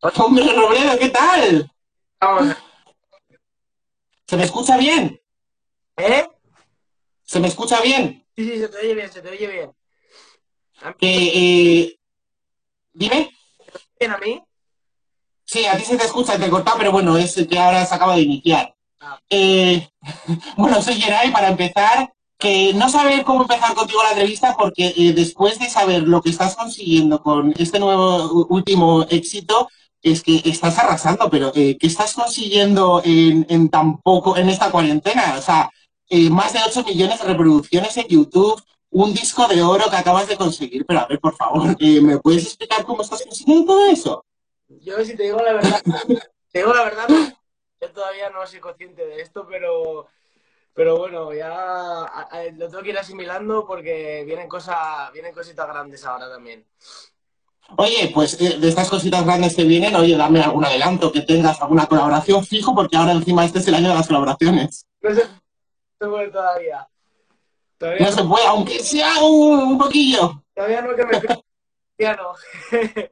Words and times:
Hombre, 0.00 0.52
Robledo, 0.52 0.98
¿qué 0.98 1.08
tal? 1.08 1.70
¿Se 4.26 4.36
me 4.36 4.44
escucha 4.44 4.76
bien? 4.76 5.20
¿Eh? 5.96 6.28
¿Se 7.24 7.40
me 7.40 7.48
escucha 7.48 7.80
bien? 7.80 8.24
Sí, 8.36 8.44
sí, 8.44 8.58
se 8.58 8.68
te 8.68 8.78
oye 8.78 8.94
bien, 8.94 9.12
se 9.12 9.22
te 9.22 9.30
oye 9.30 9.46
bien. 9.46 9.72
Eh, 11.00 11.30
eh, 11.34 11.98
dime. 12.92 13.30
¿Bien 13.98 14.12
a 14.12 14.18
mí? 14.18 14.42
Sí, 15.44 15.64
a 15.64 15.76
ti 15.76 15.84
se 15.84 15.96
te 15.96 16.04
escucha, 16.04 16.38
te 16.38 16.46
he 16.46 16.50
cortado, 16.50 16.78
pero 16.78 16.92
bueno, 16.92 17.16
es 17.16 17.34
que 17.48 17.58
ahora 17.58 17.86
se 17.86 17.94
acaba 17.94 18.16
de 18.16 18.22
iniciar. 18.22 18.74
Ah. 19.00 19.20
Eh, 19.30 19.88
bueno, 20.56 20.82
soy 20.82 21.00
Geray, 21.00 21.30
para 21.30 21.48
empezar, 21.48 22.12
que 22.38 22.74
no 22.74 22.88
saber 22.88 23.24
cómo 23.24 23.42
empezar 23.42 23.74
contigo 23.74 24.02
la 24.02 24.10
entrevista 24.10 24.54
porque 24.58 24.92
eh, 24.96 25.12
después 25.14 25.58
de 25.58 25.70
saber 25.70 26.02
lo 26.02 26.20
que 26.20 26.30
estás 26.30 26.54
consiguiendo 26.54 27.22
con 27.22 27.54
este 27.56 27.78
nuevo 27.78 28.46
último 28.50 29.06
éxito, 29.08 29.68
es 30.06 30.22
que 30.22 30.40
estás 30.44 30.78
arrasando, 30.78 31.28
pero 31.28 31.50
eh, 31.54 31.76
¿qué 31.78 31.86
estás 31.88 32.14
consiguiendo 32.14 33.02
en, 33.04 33.68
tan 33.68 34.00
poco, 34.00 34.36
en 34.36 34.48
esta 34.48 34.70
cuarentena? 34.70 35.34
O 35.36 35.42
sea, 35.42 35.68
eh, 36.08 36.30
más 36.30 36.52
de 36.52 36.60
8 36.64 36.84
millones 36.84 37.20
de 37.20 37.26
reproducciones 37.26 37.96
en 37.96 38.06
YouTube, 38.06 38.62
un 38.90 39.12
disco 39.12 39.48
de 39.48 39.62
oro 39.62 39.90
que 39.90 39.96
acabas 39.96 40.28
de 40.28 40.36
conseguir, 40.36 40.86
pero 40.86 41.00
a 41.00 41.06
ver, 41.06 41.18
por 41.18 41.34
favor, 41.34 41.76
eh, 41.80 42.00
¿me 42.00 42.18
puedes 42.20 42.44
explicar 42.44 42.84
cómo 42.84 43.02
estás 43.02 43.22
consiguiendo 43.24 43.66
todo 43.66 43.86
eso? 43.90 44.24
Yo, 44.68 45.04
si 45.04 45.16
te 45.16 45.24
digo 45.24 45.40
la 45.40 45.54
verdad, 45.54 45.82
te 46.52 46.58
digo 46.60 46.72
la 46.72 46.84
verdad, 46.84 47.08
yo 47.80 47.90
todavía 47.90 48.30
no 48.30 48.46
soy 48.46 48.60
consciente 48.60 49.04
de 49.04 49.20
esto, 49.20 49.44
pero, 49.48 50.06
pero 50.72 50.98
bueno, 50.98 51.34
ya 51.34 52.30
lo 52.54 52.68
tengo 52.68 52.82
que 52.84 52.90
ir 52.90 52.98
asimilando 52.98 53.66
porque 53.66 54.22
vienen 54.24 54.48
cosas, 54.48 55.12
vienen 55.12 55.34
cositas 55.34 55.66
grandes 55.66 56.04
ahora 56.04 56.30
también. 56.30 56.64
Oye, 57.76 58.10
pues 58.14 58.40
eh, 58.40 58.58
de 58.58 58.68
estas 58.68 58.88
cositas 58.88 59.24
grandes 59.24 59.54
que 59.56 59.64
vienen, 59.64 59.94
oye, 59.96 60.16
dame 60.16 60.40
algún 60.40 60.64
adelanto, 60.64 61.10
que 61.12 61.22
tengas 61.22 61.60
alguna 61.60 61.86
colaboración 61.86 62.44
fijo, 62.44 62.74
porque 62.74 62.96
ahora 62.96 63.12
encima 63.12 63.44
este 63.44 63.58
es 63.58 63.68
el 63.68 63.74
año 63.74 63.88
de 63.88 63.94
las 63.96 64.06
colaboraciones. 64.06 64.86
No 65.02 65.14
se 65.14 65.26
puede 65.98 66.28
todavía. 66.30 66.86
Todavía 67.78 68.04
No 68.04 68.10
no, 68.10 68.16
se 68.16 68.24
puede, 68.24 68.46
aunque 68.46 68.78
sea 68.78 69.22
un, 69.22 69.58
un 69.60 69.78
poquillo. 69.78 70.42
todavía 70.54 70.82
no 70.82 70.94
que 70.94 71.04
me 71.06 71.20
ya 71.98 72.16
no. 72.16 72.32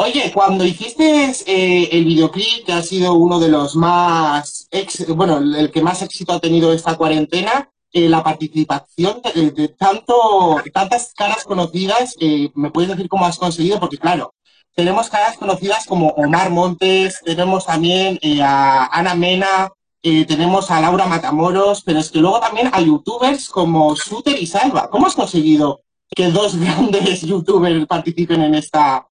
Oye, 0.00 0.30
cuando 0.32 0.64
hiciste 0.64 1.32
eh, 1.46 1.88
el 1.90 2.04
videoclip, 2.04 2.64
que 2.66 2.72
ha 2.72 2.82
sido 2.82 3.14
uno 3.14 3.40
de 3.40 3.48
los 3.48 3.74
más, 3.74 4.68
ex- 4.70 5.06
bueno, 5.08 5.38
el 5.38 5.72
que 5.72 5.82
más 5.82 6.02
éxito 6.02 6.32
ha 6.32 6.38
tenido 6.40 6.72
esta 6.72 6.96
cuarentena, 6.96 7.68
eh, 7.92 8.08
la 8.08 8.22
participación 8.22 9.22
de, 9.34 9.50
de 9.50 9.68
tanto, 9.68 10.60
tantas 10.72 11.12
caras 11.14 11.44
conocidas, 11.44 12.14
eh, 12.20 12.50
¿me 12.54 12.70
puedes 12.70 12.90
decir 12.90 13.08
cómo 13.08 13.24
has 13.26 13.38
conseguido? 13.38 13.80
Porque 13.80 13.98
claro, 13.98 14.34
tenemos 14.74 15.08
caras 15.08 15.36
conocidas 15.36 15.86
como 15.86 16.08
Omar 16.10 16.50
Montes, 16.50 17.20
tenemos 17.24 17.66
también 17.66 18.18
eh, 18.22 18.40
a 18.42 18.86
Ana 18.86 19.14
Mena, 19.14 19.70
eh, 20.02 20.24
tenemos 20.24 20.70
a 20.70 20.80
Laura 20.80 21.06
Matamoros, 21.06 21.82
pero 21.82 21.98
es 21.98 22.10
que 22.10 22.20
luego 22.20 22.38
también 22.38 22.70
a 22.72 22.80
youtubers 22.80 23.48
como 23.48 23.96
Suter 23.96 24.40
y 24.40 24.46
Salva. 24.46 24.88
¿Cómo 24.88 25.08
has 25.08 25.16
conseguido 25.16 25.82
que 26.14 26.30
dos 26.30 26.56
grandes 26.60 27.22
youtubers 27.22 27.86
participen 27.86 28.42
en 28.42 28.54
esta, 28.54 29.08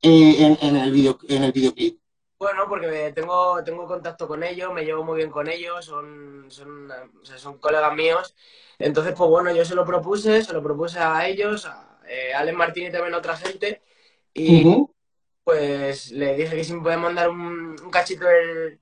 eh, 0.00 0.36
en, 0.38 0.58
en 0.66 0.76
el 0.76 0.90
video, 0.90 1.18
en 1.28 1.44
el 1.44 1.52
videoclip. 1.52 1.99
Bueno, 2.40 2.64
porque 2.70 3.12
tengo, 3.14 3.62
tengo 3.62 3.86
contacto 3.86 4.26
con 4.26 4.42
ellos, 4.42 4.72
me 4.72 4.82
llevo 4.82 5.04
muy 5.04 5.18
bien 5.18 5.30
con 5.30 5.46
ellos, 5.46 5.84
son, 5.84 6.46
son, 6.48 6.90
o 6.90 7.24
sea, 7.24 7.36
son 7.36 7.58
colegas 7.58 7.94
míos. 7.94 8.34
Entonces, 8.78 9.12
pues 9.14 9.28
bueno, 9.28 9.54
yo 9.54 9.62
se 9.62 9.74
lo 9.74 9.84
propuse, 9.84 10.42
se 10.42 10.54
lo 10.54 10.62
propuse 10.62 10.98
a 11.00 11.28
ellos, 11.28 11.66
a 11.66 12.00
eh, 12.08 12.32
Alex 12.32 12.56
Martín 12.56 12.86
y 12.88 12.90
también 12.90 13.12
a 13.14 13.18
otra 13.18 13.36
gente. 13.36 13.82
Y 14.32 14.64
pues 15.44 16.12
le 16.12 16.34
dije 16.36 16.56
que 16.56 16.64
si 16.64 16.72
me 16.74 16.82
podían 16.82 17.02
mandar 17.02 17.28
un, 17.30 17.76
un 17.82 17.90
cachito 17.90 18.24
del, 18.26 18.80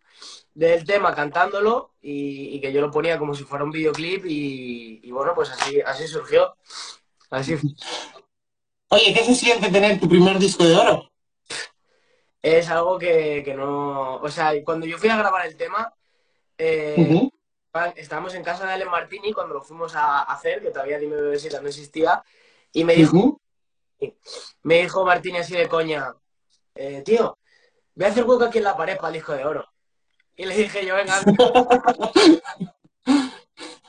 del 0.55 0.85
tema 0.85 1.15
cantándolo 1.15 1.95
y, 2.01 2.57
y 2.57 2.61
que 2.61 2.73
yo 2.73 2.81
lo 2.81 2.93
ponía 2.93 3.19
como 3.19 3.35
si 3.35 3.45
fuera 3.45 3.65
un 3.65 3.73
videoclip 3.73 4.25
y, 4.27 5.01
y 5.03 5.11
bueno, 5.11 5.35
pues 5.35 5.51
así, 5.51 5.81
así 5.81 6.07
surgió. 6.07 6.57
Así 7.31 7.57
fue. 7.57 7.71
Oye, 8.91 9.13
¿qué 9.15 9.25
se 9.25 9.35
siente 9.35 9.71
tener 9.71 9.99
tu 10.01 10.09
primer 10.09 10.39
disco 10.39 10.65
de 10.65 10.77
oro? 10.77 11.08
Es 12.43 12.69
algo 12.71 12.99
que, 12.99 13.43
que 13.45 13.55
no... 13.55 14.17
O 14.17 14.29
sea, 14.29 14.53
cuando 14.65 14.87
yo 14.87 14.99
fui 14.99 15.09
a 15.09 15.17
grabar 15.17 15.47
el 15.47 15.57
tema... 15.57 15.93
eh, 16.59 17.29
estábamos 17.97 18.35
en 18.35 18.43
casa 18.43 18.67
de 18.67 18.73
Alex 18.73 18.91
Martini 18.91 19.33
cuando 19.33 19.55
lo 19.55 19.63
fuimos 19.63 19.95
a 19.95 20.23
hacer, 20.23 20.61
que 20.63 20.71
todavía 20.71 20.99
Dime 20.99 21.17
Bebesita 21.17 21.61
no 21.61 21.69
existía, 21.69 22.23
y 22.73 22.83
me 22.85 22.95
dijo, 22.95 23.41
me 24.63 24.83
dijo 24.83 25.05
Martini 25.05 25.39
así 25.39 25.55
de 25.55 25.69
coña, 25.69 26.15
eh, 26.75 27.03
tío, 27.05 27.39
voy 27.95 28.07
a 28.07 28.09
hacer 28.09 28.25
hueco 28.25 28.45
aquí 28.45 28.59
en 28.59 28.65
la 28.65 28.77
pared 28.77 28.97
para 28.97 29.09
el 29.09 29.15
disco 29.15 29.33
de 29.33 29.45
oro. 29.45 29.65
Y 30.37 30.45
le 30.45 30.57
dije 30.57 30.87
yo, 30.87 30.95
venga, 30.97 31.21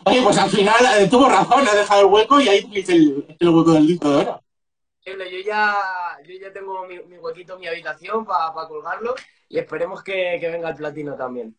Oye, 0.06 0.22
pues 0.24 0.38
al 0.38 0.50
final 0.50 0.86
eh, 0.98 1.08
tuvo 1.08 1.30
razón, 1.30 1.68
ha 1.68 1.74
dejado 1.74 2.02
el 2.02 2.08
hueco 2.08 2.40
y 2.40 2.50
ahí 2.50 2.64
tuviste 2.64 2.94
el, 2.94 3.36
el 3.40 3.50
hueco 3.50 3.72
del 3.72 3.88
disco 3.88 4.10
de 4.10 4.16
oro. 4.18 4.44
Yo 5.18 5.40
ya, 5.46 5.76
yo 6.26 6.36
ya 6.40 6.52
tengo 6.52 6.86
mi, 6.86 6.98
huequito 7.18 7.58
mi 7.58 7.68
habitación 7.68 8.26
para 8.26 8.52
colgarlo 8.68 9.16
y 9.48 9.58
esperemos 9.58 10.04
que, 10.04 10.40
venga 10.42 10.70
el 10.70 10.76
platino 10.76 11.16
también. 11.16 11.56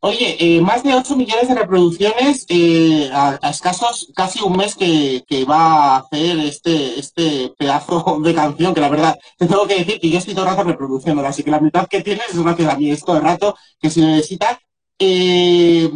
Oye, 0.00 0.36
eh, 0.38 0.60
más 0.60 0.82
de 0.82 0.94
8 0.94 1.16
millones 1.16 1.48
de 1.48 1.54
reproducciones 1.54 2.44
eh, 2.48 3.08
a, 3.12 3.38
a 3.40 3.50
escasos 3.50 4.12
casi 4.14 4.42
un 4.42 4.56
mes 4.56 4.74
que, 4.74 5.24
que 5.26 5.44
va 5.46 5.94
a 5.94 5.96
hacer 5.98 6.38
este, 6.40 6.98
este 6.98 7.54
pedazo 7.56 8.18
de 8.22 8.34
canción, 8.34 8.74
que 8.74 8.80
la 8.80 8.90
verdad, 8.90 9.16
te 9.38 9.46
tengo 9.46 9.66
que 9.66 9.76
decir 9.76 10.00
que 10.00 10.10
yo 10.10 10.18
estoy 10.18 10.34
todo 10.34 10.44
el 10.44 10.50
rato 10.50 10.64
reproduciéndola, 10.64 11.30
así 11.30 11.42
que 11.42 11.50
la 11.50 11.60
mitad 11.60 11.86
que 11.88 12.02
tienes 12.02 12.28
es 12.28 12.42
gracias 12.42 12.74
a 12.74 12.76
mí, 12.76 12.90
es 12.90 13.02
todo 13.02 13.16
el 13.16 13.22
rato 13.22 13.56
que 13.80 13.90
se 13.90 14.00
necesita. 14.00 14.58
Eh, 14.98 15.90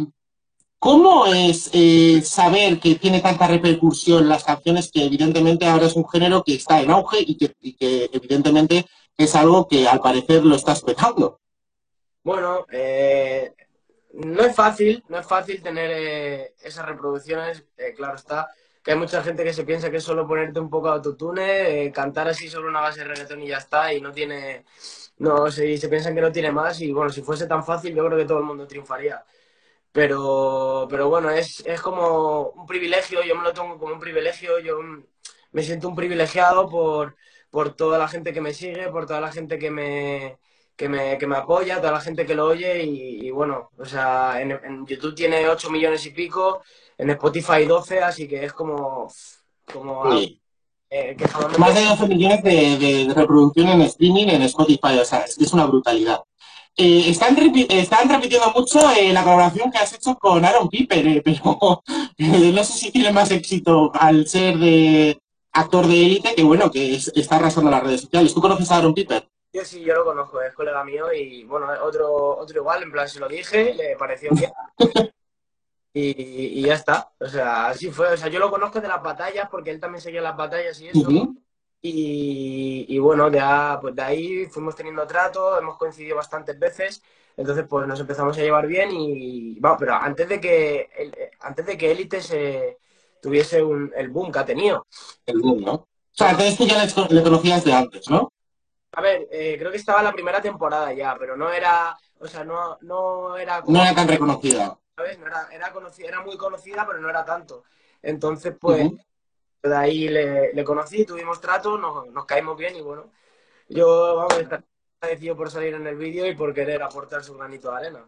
¿Cómo 0.79 1.25
es 1.27 1.69
eh, 1.73 2.21
saber 2.23 2.79
que 2.79 2.95
tiene 2.95 3.19
tanta 3.19 3.47
repercusión 3.47 4.29
las 4.29 4.45
canciones 4.45 4.89
que 4.89 5.03
evidentemente 5.03 5.65
ahora 5.65 5.87
es 5.87 5.95
un 5.97 6.07
género 6.07 6.41
que 6.41 6.55
está 6.55 6.79
en 6.79 6.89
auge 6.89 7.17
y 7.19 7.37
que, 7.37 8.09
evidentemente 8.13 8.85
es 9.17 9.35
algo 9.35 9.67
que 9.67 9.87
al 9.89 9.99
parecer 9.99 10.45
lo 10.45 10.55
estás 10.55 10.81
petando? 10.81 11.41
Bueno, 12.23 12.65
eh, 12.71 13.53
no 14.13 14.41
es 14.41 14.55
fácil, 14.55 15.03
no 15.09 15.19
es 15.19 15.27
fácil 15.27 15.61
tener 15.61 15.91
eh, 15.91 16.53
esas 16.63 16.85
reproducciones, 16.85 17.65
eh, 17.77 17.93
claro 17.93 18.15
está, 18.15 18.49
que 18.81 18.91
hay 18.91 18.97
mucha 18.97 19.21
gente 19.21 19.43
que 19.43 19.53
se 19.53 19.65
piensa 19.65 19.91
que 19.91 19.97
es 19.97 20.03
solo 20.03 20.25
ponerte 20.25 20.61
un 20.61 20.69
poco 20.69 20.87
de 20.87 20.93
autotune, 20.93 21.85
eh, 21.85 21.91
cantar 21.91 22.29
así 22.29 22.47
sobre 22.47 22.69
una 22.69 22.79
base 22.79 23.01
de 23.01 23.07
reggaetón 23.07 23.41
y 23.41 23.49
ya 23.49 23.57
está, 23.57 23.93
y 23.93 23.99
no 23.99 24.13
tiene, 24.13 24.63
no, 25.17 25.51
se, 25.51 25.77
se 25.77 25.89
piensan 25.89 26.15
que 26.15 26.21
no 26.21 26.31
tiene 26.31 26.51
más, 26.51 26.79
y 26.81 26.91
bueno, 26.91 27.11
si 27.11 27.21
fuese 27.21 27.47
tan 27.47 27.65
fácil 27.65 27.93
yo 27.93 28.05
creo 28.05 28.17
que 28.17 28.25
todo 28.25 28.39
el 28.39 28.45
mundo 28.45 28.65
triunfaría. 28.65 29.23
Pero, 30.03 30.87
pero 30.89 31.09
bueno, 31.09 31.29
es, 31.29 31.59
es 31.65 31.81
como 31.81 32.51
un 32.55 32.65
privilegio, 32.65 33.21
yo 33.21 33.35
me 33.35 33.43
lo 33.43 33.51
tomo 33.51 33.77
como 33.77 33.93
un 33.95 33.99
privilegio, 33.99 34.57
yo 34.59 34.77
me 35.51 35.61
siento 35.61 35.89
un 35.89 35.95
privilegiado 35.97 36.69
por, 36.69 37.17
por 37.49 37.73
toda 37.75 37.97
la 37.97 38.07
gente 38.07 38.31
que 38.31 38.39
me 38.39 38.53
sigue, 38.53 38.87
por 38.87 39.05
toda 39.05 39.19
la 39.19 39.29
gente 39.29 39.59
que 39.59 39.69
me, 39.69 40.37
que 40.77 40.87
me, 40.87 41.17
que 41.17 41.27
me 41.27 41.35
apoya, 41.35 41.81
toda 41.81 41.91
la 41.91 41.99
gente 41.99 42.25
que 42.25 42.33
lo 42.33 42.45
oye 42.45 42.81
y, 42.85 43.27
y 43.27 43.31
bueno, 43.31 43.71
o 43.77 43.83
sea, 43.83 44.39
en, 44.41 44.51
en 44.51 44.85
YouTube 44.87 45.15
tiene 45.15 45.49
8 45.49 45.69
millones 45.69 46.05
y 46.05 46.11
pico, 46.11 46.61
en 46.97 47.09
Spotify 47.09 47.65
12, 47.65 47.99
así 48.01 48.25
que 48.25 48.45
es 48.45 48.53
como, 48.53 49.11
como 49.73 50.17
Sí. 50.17 50.41
eh, 50.89 51.13
que 51.17 51.27
jamás 51.27 51.51
me- 51.51 51.57
Más 51.57 51.75
de 51.75 51.83
12 51.83 52.07
millones 52.07 52.41
de, 52.41 52.77
de- 52.77 53.05
de 53.05 53.13
reproducción 53.13 53.67
en 53.67 53.81
streaming 53.81 54.27
en 54.29 54.43
Spotify, 54.43 54.97
o 55.01 55.03
sea, 55.03 55.23
es 55.25 55.35
que 55.35 55.43
es 55.43 55.51
una 55.51 55.65
brutalidad. 55.65 56.21
Eh, 56.81 57.09
están, 57.09 57.35
están 57.69 58.07
repitiendo 58.07 58.53
mucho 58.55 58.79
eh, 58.91 59.11
la 59.11 59.21
colaboración 59.23 59.69
que 59.69 59.79
has 59.79 59.93
hecho 59.93 60.15
con 60.17 60.45
Aaron 60.45 60.69
Piper, 60.69 61.05
eh, 61.07 61.21
pero 61.25 61.83
eh, 62.17 62.51
no 62.55 62.63
sé 62.63 62.71
si 62.73 62.89
tiene 62.89 63.11
más 63.11 63.31
éxito 63.31 63.91
al 63.93 64.25
ser 64.27 64.57
de 64.57 65.19
actor 65.51 65.85
de 65.85 66.05
élite, 66.05 66.35
que 66.35 66.43
bueno, 66.43 66.71
que 66.71 66.95
es- 66.95 67.11
está 67.13 67.35
arrasando 67.35 67.69
las 67.69 67.83
redes 67.83 68.01
sociales. 68.01 68.33
¿Tú 68.33 68.39
conoces 68.39 68.71
a 68.71 68.77
Aaron 68.77 68.93
Piper? 68.93 69.27
Yo 69.51 69.65
sí, 69.65 69.81
yo 69.81 69.93
lo 69.93 70.05
conozco, 70.05 70.41
es 70.41 70.53
colega 70.53 70.81
mío 70.85 71.11
y 71.11 71.43
bueno, 71.43 71.67
otro, 71.83 72.37
otro 72.37 72.59
igual, 72.61 72.83
en 72.83 72.91
plan 72.93 73.09
se 73.09 73.19
lo 73.19 73.27
dije, 73.27 73.73
le 73.73 73.97
pareció 73.97 74.29
bien 74.31 74.51
y, 75.93 76.59
y 76.59 76.61
ya 76.61 76.75
está. 76.75 77.11
O 77.19 77.27
sea, 77.27 77.67
así 77.67 77.91
fue. 77.91 78.13
O 78.13 78.15
sea, 78.17 78.29
yo 78.29 78.39
lo 78.39 78.49
conozco 78.49 78.79
de 78.79 78.87
las 78.87 79.03
batallas 79.03 79.49
porque 79.49 79.71
él 79.71 79.79
también 79.81 80.01
seguía 80.01 80.21
las 80.21 80.37
batallas 80.37 80.79
y 80.79 80.87
eso. 80.89 81.01
Y, 81.81 82.85
y 82.89 82.99
bueno, 82.99 83.31
ya, 83.31 83.77
pues 83.81 83.95
de 83.95 84.01
ahí 84.01 84.45
fuimos 84.47 84.75
teniendo 84.75 85.07
trato, 85.07 85.57
hemos 85.57 85.77
coincidido 85.77 86.17
bastantes 86.17 86.59
veces, 86.59 87.01
entonces 87.37 87.65
pues 87.69 87.87
nos 87.87 87.99
empezamos 88.01 88.37
a 88.37 88.41
llevar 88.41 88.67
bien 88.67 88.89
y 88.91 89.57
vamos, 89.61 89.77
pero 89.79 89.93
antes 89.93 90.27
de 90.27 90.41
que 90.41 90.89
el- 90.97 91.15
antes 91.39 91.65
de 91.65 91.77
que 91.77 91.91
Élite 91.91 92.21
se 92.21 92.77
tuviese 93.21 93.63
un, 93.63 93.93
el 93.95 94.09
boom 94.09 94.29
que 94.31 94.39
ha 94.39 94.45
tenido. 94.45 94.85
El 95.25 95.39
boom, 95.39 95.61
¿no? 95.61 95.73
O 95.73 95.87
sea, 96.11 96.31
entonces 96.31 96.57
tú 96.57 96.65
ya 96.67 96.83
le, 96.83 97.23
conocías 97.23 97.63
de 97.63 97.71
antes, 97.73 98.09
¿no? 98.09 98.29
A 98.91 99.01
ver, 99.01 99.27
eh, 99.31 99.55
creo 99.57 99.71
que 99.71 99.77
estaba 99.77 100.01
la 100.03 100.11
primera 100.13 100.41
temporada 100.41 100.91
ya, 100.93 101.15
pero 101.17 101.37
no 101.37 101.51
era, 101.51 101.97
o 102.19 102.27
sea, 102.27 102.43
no, 102.43 102.77
no 102.81 103.37
era 103.37 103.61
como, 103.63 103.77
No 103.77 103.83
era 103.83 103.95
tan 103.95 104.07
reconocida. 104.09 104.77
¿sabes? 104.95 105.17
No 105.19 105.27
era, 105.27 105.47
era 105.51 105.71
conocida, 105.71 106.07
era 106.09 106.21
muy 106.21 106.37
conocida, 106.37 106.85
pero 106.87 106.99
no 106.99 107.09
era 107.09 107.25
tanto. 107.25 107.63
Entonces, 108.01 108.55
pues. 108.59 108.89
De 109.63 109.75
ahí 109.75 110.07
le, 110.07 110.53
le 110.53 110.63
conocí, 110.63 111.05
tuvimos 111.05 111.41
trato, 111.41 111.77
nos, 111.77 112.07
nos 112.07 112.25
caímos 112.25 112.57
bien 112.57 112.75
y 112.75 112.81
bueno, 112.81 113.11
yo, 113.67 114.15
vamos, 114.15 114.37
esta- 114.39 114.63
agradecido 115.01 115.35
por 115.37 115.49
salir 115.49 115.73
en 115.73 115.87
el 115.87 115.95
vídeo 115.95 116.27
y 116.27 116.35
por 116.35 116.53
querer 116.53 116.83
aportar 116.83 117.23
su 117.23 117.33
granito 117.35 117.71
de 117.71 117.77
arena. 117.77 118.05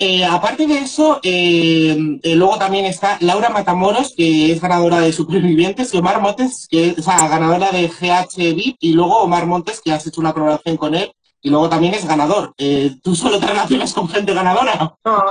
Eh, 0.00 0.24
aparte 0.24 0.66
de 0.66 0.78
eso, 0.78 1.18
eh, 1.24 1.96
eh, 2.22 2.36
luego 2.36 2.56
también 2.56 2.84
está 2.84 3.18
Laura 3.20 3.48
Matamoros, 3.48 4.14
que 4.16 4.52
es 4.52 4.60
ganadora 4.60 5.00
de 5.00 5.12
Supervivientes, 5.12 5.92
y 5.92 5.98
Omar 5.98 6.20
Montes, 6.20 6.68
que 6.70 6.90
es 6.90 7.06
ganadora 7.06 7.72
de 7.72 7.88
GH 7.88 8.54
VIP, 8.54 8.76
y 8.80 8.92
luego 8.92 9.22
Omar 9.22 9.46
Montes, 9.46 9.80
que 9.80 9.92
has 9.92 10.06
hecho 10.06 10.20
una 10.20 10.32
colaboración 10.32 10.76
con 10.76 10.94
él, 10.94 11.12
y 11.40 11.50
luego 11.50 11.68
también 11.68 11.94
es 11.94 12.06
ganador. 12.06 12.54
¿Tú 13.02 13.16
solo 13.16 13.40
te 13.40 13.46
relacionas 13.46 13.92
con 13.92 14.08
gente 14.08 14.32
ganadora? 14.34 14.94
No. 15.04 15.24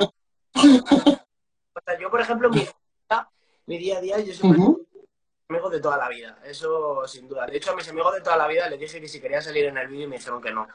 o 0.55 1.79
sea, 1.85 1.99
yo, 1.99 2.09
por 2.09 2.19
ejemplo, 2.19 2.49
mi, 2.49 2.65
mi 3.67 3.77
día 3.77 3.99
a 3.99 4.01
día, 4.01 4.19
yo 4.19 4.33
siempre 4.33 4.59
amigos 5.49 5.71
de 5.71 5.79
toda 5.79 5.97
la 5.97 6.09
vida, 6.09 6.39
eso 6.43 7.07
sin 7.07 7.27
duda. 7.27 7.45
De 7.45 7.55
hecho, 7.55 7.71
a 7.71 7.75
mis 7.75 7.87
amigos 7.87 8.13
de 8.15 8.21
toda 8.21 8.35
la 8.35 8.47
vida 8.47 8.69
les 8.69 8.79
dije 8.79 8.99
que 8.99 9.07
si 9.07 9.21
quería 9.21 9.41
salir 9.41 9.65
en 9.65 9.77
el 9.77 9.87
vídeo 9.87 10.03
y 10.03 10.07
me 10.07 10.17
dijeron 10.17 10.41
que 10.41 10.51
no. 10.51 10.67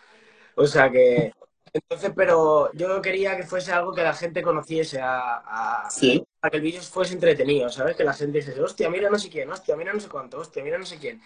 O 0.55 0.67
sea 0.67 0.91
que 0.91 1.33
entonces, 1.75 2.13
pero 2.15 2.71
yo 2.75 3.01
quería 3.01 3.37
que 3.37 3.45
fuese 3.45 3.73
algo 3.73 3.95
que 3.95 4.03
la 4.03 4.13
gente 4.13 4.43
conociese, 4.43 5.01
a, 5.03 5.89
que 5.99 6.57
el 6.57 6.61
vídeo 6.61 6.83
fuese 6.83 7.15
entretenido, 7.15 7.71
¿sabes? 7.71 7.97
Que 7.97 8.05
la 8.05 8.13
gente 8.13 8.39
dijese, 8.39 8.61
hostia, 8.61 8.91
mira 8.91 9.09
no 9.09 9.19
sé 9.19 9.31
quién, 9.31 9.51
hostia, 9.51 9.75
mira 9.77 9.93
no 9.93 10.01
sé 10.01 10.09
cuánto, 10.09 10.39
hostia, 10.39 10.63
mira 10.63 10.77
no 10.79 10.85
sé 10.85 10.99
quién. 10.99 11.23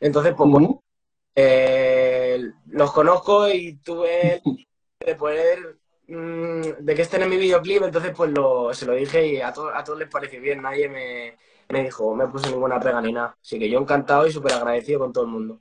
Entonces, 0.00 0.34
pues 0.36 0.50
bueno, 0.50 0.82
eh, 1.34 2.40
los 2.66 2.92
conozco 2.92 3.48
y 3.48 3.76
tuve 3.76 4.42
de 5.00 5.14
poder, 5.14 5.78
mm, 6.08 6.62
de 6.80 6.94
que 6.94 7.02
estén 7.02 7.22
en 7.22 7.30
mi 7.30 7.36
videoclip, 7.36 7.82
entonces 7.82 8.12
pues 8.16 8.30
lo, 8.30 8.72
se 8.74 8.86
lo 8.86 8.94
dije 8.94 9.26
y 9.26 9.40
a, 9.40 9.48
a 9.48 9.84
todos 9.84 9.98
les 9.98 10.08
pareció 10.08 10.40
bien, 10.40 10.62
nadie 10.62 10.88
me, 10.88 11.36
me 11.68 11.84
dijo, 11.84 12.14
me 12.14 12.26
puse 12.28 12.50
ninguna 12.50 12.80
pega 12.80 13.00
ni 13.00 13.12
nada. 13.12 13.36
Así 13.40 13.58
que 13.58 13.68
yo 13.68 13.78
encantado 13.78 14.26
y 14.26 14.32
súper 14.32 14.52
agradecido 14.52 15.00
con 15.00 15.12
todo 15.12 15.24
el 15.24 15.30
mundo. 15.30 15.60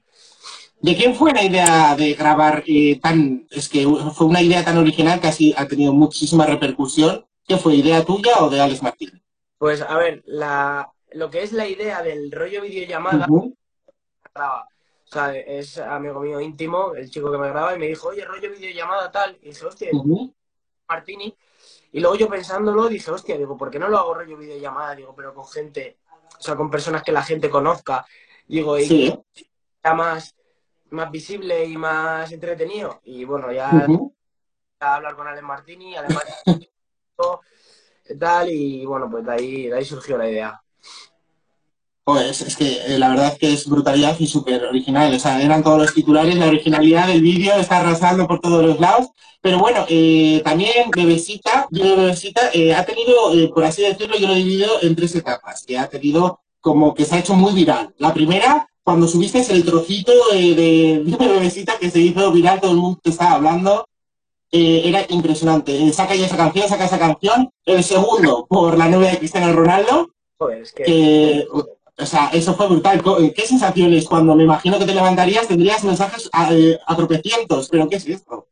¿De 0.82 0.96
quién 0.96 1.16
fue 1.16 1.32
la 1.32 1.44
idea 1.44 1.96
de 1.96 2.14
grabar 2.14 2.64
eh, 2.68 3.00
tan... 3.02 3.48
Es 3.50 3.70
que 3.70 3.88
fue 4.14 4.28
una 4.28 4.42
idea 4.42 4.66
tan 4.66 4.78
original 4.78 5.20
que 5.22 5.28
así 5.28 5.54
ha 5.56 5.66
tenido 5.66 5.94
muchísima 5.94 6.46
repercusión. 6.46 7.26
¿Qué 7.48 7.58
fue, 7.58 7.76
idea 7.76 8.04
tuya 8.04 8.34
o 8.40 8.50
de 8.50 8.60
Alex 8.60 8.84
Martín? 8.84 9.24
Pues 9.58 9.82
a 9.82 9.98
ver, 9.98 10.24
la, 10.26 10.92
lo 11.12 11.30
que 11.30 11.44
es 11.44 11.54
la 11.54 11.68
idea 11.68 12.02
del 12.02 12.32
rollo 12.32 12.62
videollamada, 12.62 13.28
uh 13.30 13.54
sea, 15.14 15.36
es 15.36 15.78
amigo 15.78 16.20
mío 16.20 16.40
íntimo, 16.40 16.94
el 16.96 17.10
chico 17.10 17.32
que 17.32 17.38
me 17.38 17.50
graba, 17.50 17.76
y 17.76 17.80
me 17.80 17.88
dijo, 17.88 18.10
oye, 18.10 18.26
rollo 18.26 18.52
videollamada 18.52 19.12
tal. 19.12 19.38
Y 19.42 19.50
dije, 19.50 19.66
hostia, 19.66 19.90
Martini. 20.88 21.36
Y 21.92 22.00
luego 22.00 22.16
yo 22.16 22.28
pensándolo 22.28 22.88
dije, 22.88 23.12
hostia, 23.12 23.38
digo, 23.38 23.56
¿por 23.56 23.70
qué 23.70 23.80
no 23.80 23.88
lo 23.88 23.98
hago 23.98 24.16
rollo 24.16 24.38
videollamada? 24.38 24.96
Digo, 24.96 25.14
pero 25.16 25.34
con 25.34 25.48
gente, 25.48 26.00
o 26.38 26.42
sea, 26.42 26.56
con 26.56 26.70
personas 26.70 27.04
que 27.04 27.12
la 27.12 27.24
gente 27.24 27.50
conozca. 27.50 28.06
Digo, 28.48 28.78
y 28.78 28.86
sí. 28.86 29.20
más 29.84 30.36
más 30.94 31.12
visible 31.12 31.66
y 31.66 31.76
más 31.76 32.32
entretenido. 32.32 33.02
Y 33.04 33.26
bueno, 33.26 33.52
ya 33.52 33.88
a 34.80 34.96
hablar 34.96 35.16
con 35.16 35.28
Alex 35.28 35.44
Martini, 35.44 35.96
además 35.96 36.24
tal, 38.20 38.50
y 38.50 38.86
bueno, 38.86 39.10
pues 39.10 39.26
de 39.26 39.32
ahí, 39.32 39.68
de 39.68 39.78
ahí 39.78 39.86
surgió 39.86 40.18
la 40.18 40.30
idea. 40.30 40.62
Pues 42.06 42.42
es 42.42 42.58
que 42.58 42.96
eh, 42.96 43.00
la 43.00 43.10
verdad 43.10 43.28
es 43.28 43.40
que 43.40 43.54
es 43.54 43.68
brutalidad 43.68 44.20
y 44.20 44.28
súper 44.28 44.66
original. 44.66 45.14
O 45.14 45.20
sea, 45.20 45.42
eran 45.42 45.64
todos 45.64 45.80
los 45.80 45.94
titulares, 45.94 46.36
la 46.36 46.48
originalidad 46.48 47.08
del 47.08 47.22
vídeo 47.22 47.54
está 47.56 47.80
arrasando 47.80 48.28
por 48.28 48.40
todos 48.40 48.66
los 48.66 48.80
lados. 48.80 49.08
Pero 49.42 49.60
bueno, 49.60 49.86
eh, 49.90 50.42
también 50.44 50.90
Bebesita, 50.96 51.68
Bebesita 51.70 52.50
eh, 52.54 52.74
ha 52.74 52.86
tenido, 52.86 53.14
por 53.54 53.64
así 53.64 53.82
decirlo, 53.82 54.18
yo 54.18 54.28
lo 54.28 54.34
he 54.34 54.38
dividido 54.38 54.82
en 54.82 54.96
tres 54.96 55.16
etapas, 55.16 55.64
que 55.66 55.78
ha 55.78 55.90
tenido 55.90 56.42
como 56.60 56.94
que 56.94 57.06
se 57.06 57.16
ha 57.16 57.20
hecho 57.20 57.34
muy 57.36 57.54
viral. 57.54 57.94
La 57.98 58.14
primera, 58.14 58.68
cuando 58.84 59.08
subiste 59.08 59.40
el 59.54 59.66
trocito 59.66 60.12
de, 60.32 60.56
de, 61.06 61.18
bebecita 61.28 61.78
que 61.78 61.92
se 61.92 62.00
hizo 62.00 62.32
viral, 62.32 62.62
todo 62.62 62.72
el 62.72 62.78
mundo 62.78 63.00
estaba 63.04 63.34
hablando, 63.34 63.86
eh, 64.50 64.84
era 64.86 65.06
impresionante. 65.10 65.76
Eh, 65.76 65.92
saca 65.92 66.16
ya 66.16 66.28
esa 66.28 66.38
canción, 66.38 66.70
saca 66.70 66.86
esa 66.86 67.00
canción. 67.00 67.50
El 67.66 67.84
segundo, 67.84 68.46
por 68.48 68.78
la 68.78 68.88
novia 68.88 69.10
de 69.10 69.18
Cristiano 69.18 69.52
Ronaldo. 69.52 70.12
Pues 70.38 70.72
que... 70.72 71.46
o 71.98 72.06
sea, 72.06 72.30
eso 72.34 72.54
fue 72.56 72.68
brutal. 72.68 73.02
Eh, 73.20 73.34
¿Qué 73.34 73.46
sensaciones 73.46 74.08
cuando 74.08 74.36
me 74.36 74.44
imagino 74.44 74.80
que 74.80 74.86
te 74.86 74.94
levantarías? 74.94 75.48
Tendrías 75.48 75.84
mensajes 75.84 76.30
a, 76.32 76.50
a 76.86 76.96
tropecientos, 76.96 77.70
pero 77.70 77.88
¿qué 77.88 77.98
es 77.98 78.08
esto? 78.08 78.48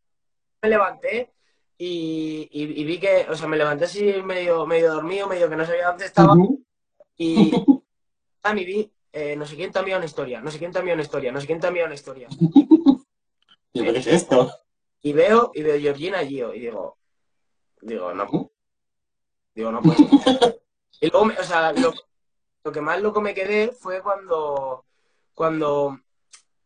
Me 0.62 0.70
levanté 0.70 1.32
y, 1.78 2.48
y, 2.52 2.84
vi 2.84 3.00
que, 3.00 3.26
o 3.30 3.36
sea, 3.36 3.48
me 3.48 3.58
levanté 3.58 3.86
así 3.86 4.04
medio, 4.24 4.68
medio 4.68 4.94
dormido, 4.94 5.28
medio 5.28 5.50
que 5.50 5.56
no 5.56 5.66
sabía 5.66 5.88
dónde 5.88 6.06
estaba. 6.06 6.36
Y 7.18 7.52
a 8.44 8.54
mí 8.54 8.66
vi 8.66 8.92
eh, 9.14 9.36
no 9.36 9.46
sé 9.46 9.56
quién 9.56 9.72
te 9.72 9.80
ha 9.80 9.82
enviado 9.82 10.00
una 10.00 10.06
historia, 10.06 10.40
no 10.40 10.50
sé 10.50 10.58
quién 10.58 10.72
te 10.72 10.78
ha 10.78 10.82
enviado 10.82 10.96
una 10.96 11.04
historia, 11.04 11.32
no 11.32 11.42
sé 11.42 11.48
quién 11.48 11.60
te 11.60 11.68
ha 11.68 11.70
enviado 11.70 11.88
una 11.88 11.96
historia. 11.96 12.28
¿Y 13.74 13.84
qué 13.84 13.98
es 13.98 14.08
esto? 14.08 14.52
Y 15.02 15.14
veo, 15.14 15.52
y 15.54 15.64
veo 15.64 15.80
Georgina 15.80 16.20
Gio, 16.20 16.54
y 16.54 16.60
digo, 16.62 16.98
digo, 17.82 18.14
no. 18.14 18.52
Digo, 19.54 19.72
no 19.72 19.82
pues. 19.82 19.98
y 21.02 21.10
luego, 21.10 21.32
o 21.38 21.44
sea, 21.44 21.74
lo, 21.74 21.94
que 22.64 22.82
más 22.82 23.02
loco 23.02 23.22
me 23.22 23.34
quedé 23.34 23.72
fue 23.72 24.02
cuando, 24.02 24.86
cuando 25.34 26.00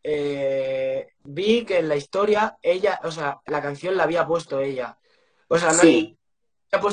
eh, 0.03 1.09
vi 1.23 1.63
que 1.63 1.79
en 1.79 1.89
la 1.89 1.95
historia 1.95 2.57
ella, 2.61 2.99
o 3.03 3.11
sea, 3.11 3.39
la 3.45 3.61
canción 3.61 3.95
la 3.95 4.03
había 4.03 4.25
puesto 4.25 4.59
ella. 4.59 4.97
O 5.47 5.57
sea, 5.57 5.71
no, 5.71 5.79
sí 5.79 6.17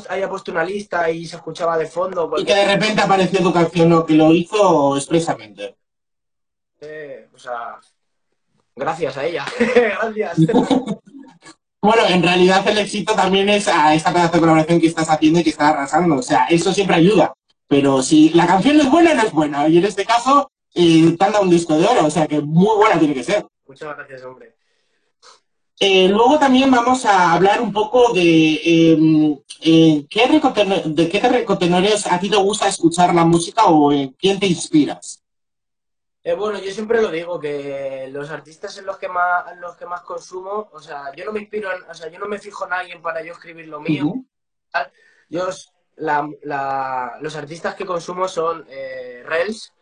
haya 0.08 0.28
puesto 0.28 0.52
una 0.52 0.64
lista 0.64 1.10
y 1.10 1.26
se 1.26 1.36
escuchaba 1.36 1.78
de 1.78 1.86
fondo. 1.86 2.30
Y 2.36 2.44
que 2.44 2.54
de 2.54 2.66
repente 2.66 3.02
apareció 3.02 3.40
tu 3.40 3.52
canción, 3.52 3.92
o 3.92 4.06
que 4.06 4.14
lo 4.14 4.32
hizo 4.32 4.96
expresamente. 4.96 5.76
Eh, 6.80 7.28
o 7.34 7.38
sea, 7.38 7.78
gracias 8.74 9.16
a 9.16 9.24
ella. 9.24 9.44
gracias. 9.74 10.38
bueno, 11.82 12.06
en 12.08 12.22
realidad 12.22 12.66
el 12.68 12.78
éxito 12.78 13.14
también 13.14 13.48
es 13.48 13.68
a 13.68 13.94
esta 13.94 14.12
pedazo 14.12 14.34
de 14.34 14.40
colaboración 14.40 14.80
que 14.80 14.88
estás 14.88 15.08
haciendo 15.08 15.40
y 15.40 15.44
que 15.44 15.50
estás 15.50 15.72
arrasando. 15.72 16.16
O 16.16 16.22
sea, 16.22 16.46
eso 16.46 16.72
siempre 16.72 16.96
ayuda. 16.96 17.32
Pero 17.72 18.02
si 18.02 18.28
la 18.34 18.46
canción 18.46 18.76
no 18.76 18.82
es 18.82 18.90
buena, 18.90 19.14
no 19.14 19.22
es 19.22 19.32
buena. 19.32 19.66
Y 19.66 19.78
en 19.78 19.86
este 19.86 20.04
caso, 20.04 20.50
eh, 20.74 21.16
te 21.18 21.24
han 21.24 21.32
dado 21.32 21.42
un 21.42 21.48
disco 21.48 21.74
de 21.74 21.86
oro. 21.86 22.04
O 22.04 22.10
sea, 22.10 22.26
que 22.26 22.42
muy 22.42 22.76
buena 22.76 22.98
tiene 22.98 23.14
que 23.14 23.24
ser. 23.24 23.46
Muchas 23.66 23.96
gracias, 23.96 24.22
hombre. 24.24 24.56
Eh, 25.80 26.06
luego 26.06 26.38
también 26.38 26.70
vamos 26.70 27.06
a 27.06 27.32
hablar 27.32 27.62
un 27.62 27.72
poco 27.72 28.12
de 28.12 28.60
em, 28.62 29.38
eh, 29.62 30.06
¿qué 30.10 30.28
de 30.84 31.08
qué 31.08 31.20
recotenores 31.20 32.06
a 32.06 32.20
ti 32.20 32.28
te 32.28 32.36
gusta 32.36 32.68
escuchar 32.68 33.14
la 33.14 33.24
música 33.24 33.64
o 33.64 33.90
en 33.90 34.10
quién 34.10 34.38
te 34.38 34.46
inspiras. 34.46 35.24
Eh, 36.22 36.34
bueno, 36.34 36.60
yo 36.60 36.70
siempre 36.72 37.00
lo 37.00 37.10
digo, 37.10 37.40
que 37.40 38.10
los 38.12 38.28
artistas 38.28 38.76
en 38.76 38.84
los 38.84 38.98
que 38.98 39.08
más, 39.08 39.56
los 39.56 39.76
que 39.76 39.86
más 39.86 40.02
consumo, 40.02 40.68
o 40.74 40.80
sea, 40.82 41.10
yo 41.16 41.24
no 41.24 41.32
me 41.32 41.40
inspiro, 41.40 41.70
o 41.88 41.94
sea, 41.94 42.10
yo 42.10 42.18
no 42.18 42.26
me 42.26 42.38
fijo 42.38 42.66
en 42.66 42.74
alguien 42.74 43.00
para 43.00 43.24
yo 43.24 43.32
escribir 43.32 43.66
lo 43.66 43.80
mío. 43.80 44.12
Yo, 45.30 45.48
los 45.96 47.36
artistas 47.36 47.74
que 47.74 47.86
consumo 47.86 48.28
son 48.28 48.66
eh, 48.68 49.22
Rels, 49.26 49.72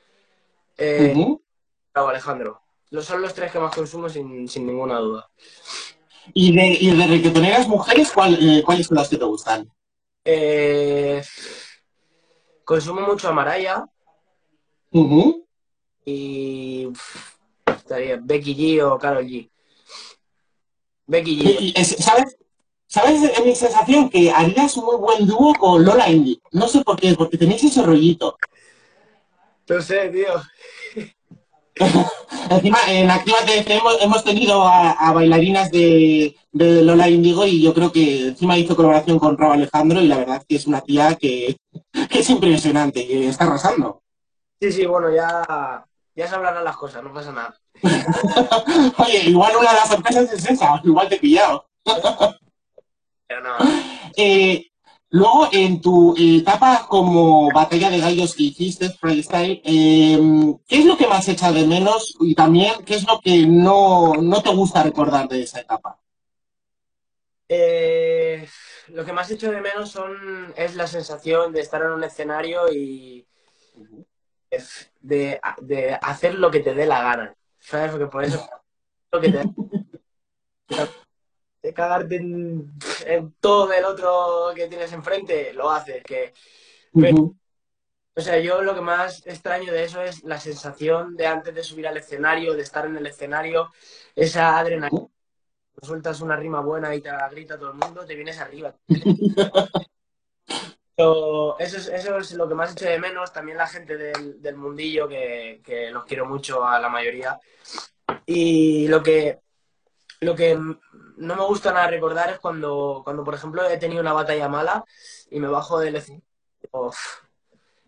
eh, 0.76 1.14
Alejandro. 1.94 2.62
Son 3.00 3.22
los 3.22 3.34
tres 3.34 3.52
que 3.52 3.60
más 3.60 3.74
consumo 3.74 4.08
sin, 4.08 4.48
sin 4.48 4.66
ninguna 4.66 4.98
duda. 4.98 5.30
¿Y 6.34 6.54
de, 6.54 6.66
y 6.80 6.96
de 6.96 7.06
reggaetoneras 7.06 7.68
mujeres, 7.68 8.12
eh, 8.40 8.62
cuáles 8.64 8.86
son 8.86 8.96
las 8.96 9.08
que 9.08 9.16
te 9.16 9.24
gustan? 9.24 9.70
Eh, 10.24 11.22
consumo 12.64 13.02
mucho 13.02 13.28
a 13.28 13.32
Maraya. 13.32 13.84
Y 16.04 16.88
estaría 17.66 18.18
Becky 18.20 18.54
G 18.56 18.82
o 18.82 18.98
Carol 18.98 19.24
G. 19.24 19.48
Becky 21.06 21.72
G. 21.72 21.84
¿Sabes? 21.84 22.36
¿Sabes 22.90 23.38
en 23.38 23.44
mi 23.44 23.54
sensación? 23.54 24.10
Que 24.10 24.32
harías 24.32 24.76
un 24.76 24.84
muy 24.84 24.96
buen 24.96 25.24
dúo 25.24 25.54
con 25.54 25.84
Lola 25.84 26.10
Indy. 26.10 26.42
No 26.50 26.66
sé 26.66 26.82
por 26.82 26.98
qué, 26.98 27.14
porque 27.14 27.38
tenéis 27.38 27.62
ese 27.62 27.82
rollito. 27.82 28.36
No 29.68 29.80
sé, 29.80 30.08
tío. 30.08 30.42
Encima, 32.50 32.78
en 32.88 33.08
Activa 33.08 33.38
hemos, 33.46 34.02
hemos 34.02 34.24
tenido 34.24 34.66
a, 34.66 35.12
bailarinas 35.12 35.70
de, 35.70 36.34
Lola 36.50 37.08
Indigo 37.08 37.46
y 37.46 37.62
yo 37.62 37.72
creo 37.72 37.92
que 37.92 38.26
encima 38.28 38.58
hizo 38.58 38.74
colaboración 38.74 39.20
con 39.20 39.38
Rob 39.38 39.52
Alejandro 39.52 40.00
y 40.00 40.08
la 40.08 40.18
verdad 40.18 40.42
que 40.48 40.56
es 40.56 40.66
una 40.66 40.80
tía 40.80 41.14
que, 41.14 41.56
es 42.10 42.30
impresionante 42.30 43.00
y 43.00 43.26
está 43.26 43.44
arrasando. 43.44 44.02
Sí, 44.60 44.72
sí, 44.72 44.84
bueno, 44.84 45.14
ya, 45.14 45.86
ya 46.16 46.26
se 46.26 46.34
hablarán 46.34 46.64
las 46.64 46.76
cosas, 46.76 47.04
no 47.04 47.14
pasa 47.14 47.30
nada. 47.30 47.56
Oye, 48.98 49.30
igual 49.30 49.52
una 49.56 49.70
de 49.70 49.76
las 49.76 49.88
sorpresas 49.88 50.32
es 50.32 50.44
esa, 50.50 50.80
igual 50.82 51.08
te 51.08 51.14
he 51.14 51.20
pillado. 51.20 51.66
No. 53.42 53.56
Eh, 54.16 54.70
Luego, 55.12 55.48
en 55.50 55.80
tu 55.80 56.14
etapa 56.16 56.86
como 56.88 57.50
batalla 57.50 57.90
de 57.90 57.98
gallos 57.98 58.36
que 58.36 58.44
hiciste, 58.44 58.90
freestyle, 58.90 59.60
em, 59.64 60.56
¿qué 60.68 60.78
es 60.78 60.84
lo 60.84 60.96
que 60.96 61.08
más 61.08 61.26
echa 61.26 61.50
de 61.50 61.66
menos 61.66 62.16
y 62.20 62.36
también 62.36 62.84
qué 62.84 62.94
es 62.94 63.04
lo 63.08 63.20
que 63.20 63.44
no, 63.44 64.12
te 64.44 64.50
gusta 64.50 64.84
recordar 64.84 65.26
de 65.26 65.42
esa 65.42 65.60
etapa? 65.60 65.98
Eh, 67.48 68.48
lo 68.88 69.04
que 69.04 69.12
más 69.12 69.28
echo 69.32 69.50
de 69.50 69.60
menos 69.60 69.90
son, 69.90 70.54
es 70.56 70.76
la 70.76 70.86
sensación 70.86 71.52
de 71.52 71.60
estar 71.60 71.82
en 71.82 71.90
un 71.90 72.04
escenario 72.04 72.72
y 72.72 73.26
de, 75.00 75.40
hacer 76.02 76.36
lo 76.36 76.52
que 76.52 76.60
te 76.60 76.72
dé 76.72 76.86
la 76.86 77.02
gana. 77.02 77.34
¿Sabes? 77.58 77.90
Porque 77.90 78.06
por 78.06 78.22
eso 78.22 78.48
lo 79.10 79.20
que 79.20 79.32
te 79.32 79.42
de 81.62 81.74
cagarte 81.74 82.16
en, 82.16 82.72
todo 83.40 83.72
el 83.72 83.84
otro 83.84 84.52
que 84.54 84.68
tienes 84.68 84.92
enfrente, 84.92 85.52
lo 85.52 85.70
haces. 85.70 86.02
Que, 86.02 86.32
o 88.14 88.20
sea, 88.20 88.38
yo 88.38 88.62
lo 88.62 88.74
que 88.74 88.80
más 88.80 89.26
extraño 89.26 89.72
de 89.72 89.84
eso 89.84 90.02
es 90.02 90.24
la 90.24 90.40
sensación 90.40 91.16
de 91.16 91.26
antes 91.26 91.54
de 91.54 91.62
subir 91.62 91.86
al 91.86 91.96
escenario, 91.96 92.54
de 92.54 92.62
estar 92.62 92.86
en 92.86 92.96
el 92.96 93.06
escenario, 93.06 93.70
esa 94.14 94.58
adrenalina. 94.58 95.06
Sueltas 95.82 96.20
una 96.20 96.36
rima 96.36 96.60
buena 96.60 96.94
y 96.94 97.00
te 97.00 97.10
la 97.10 97.26
grita 97.30 97.58
todo 97.58 97.70
el 97.70 97.78
mundo, 97.78 98.04
te 98.04 98.14
vienes 98.14 98.38
arriba. 98.38 98.74
eso, 100.96 101.58
es, 101.58 101.88
eso 101.88 102.18
es 102.18 102.34
lo 102.34 102.46
que 102.46 102.54
más 102.54 102.72
echo 102.72 102.84
de 102.84 102.98
menos. 102.98 103.32
También 103.32 103.56
la 103.56 103.66
gente 103.66 103.96
del, 103.96 104.42
del 104.42 104.56
mundillo, 104.56 105.08
que, 105.08 105.62
que 105.64 105.90
los 105.90 106.04
quiero 106.04 106.26
mucho 106.26 106.66
a 106.66 106.78
la 106.78 106.90
mayoría. 106.90 107.40
Y 108.26 108.88
lo 108.88 109.02
que, 109.02 109.40
lo 110.20 110.34
que 110.34 110.54
no 110.54 111.36
me 111.36 111.44
gusta 111.44 111.72
nada 111.72 111.88
recordar 111.88 112.30
es 112.30 112.38
cuando, 112.38 113.02
cuando, 113.04 113.24
por 113.24 113.34
ejemplo, 113.34 113.68
he 113.68 113.78
tenido 113.78 114.00
una 114.00 114.12
batalla 114.12 114.48
mala 114.48 114.84
y 115.30 115.40
me 115.40 115.48
bajo 115.48 115.78
del 115.78 115.96
escenario 115.96 116.24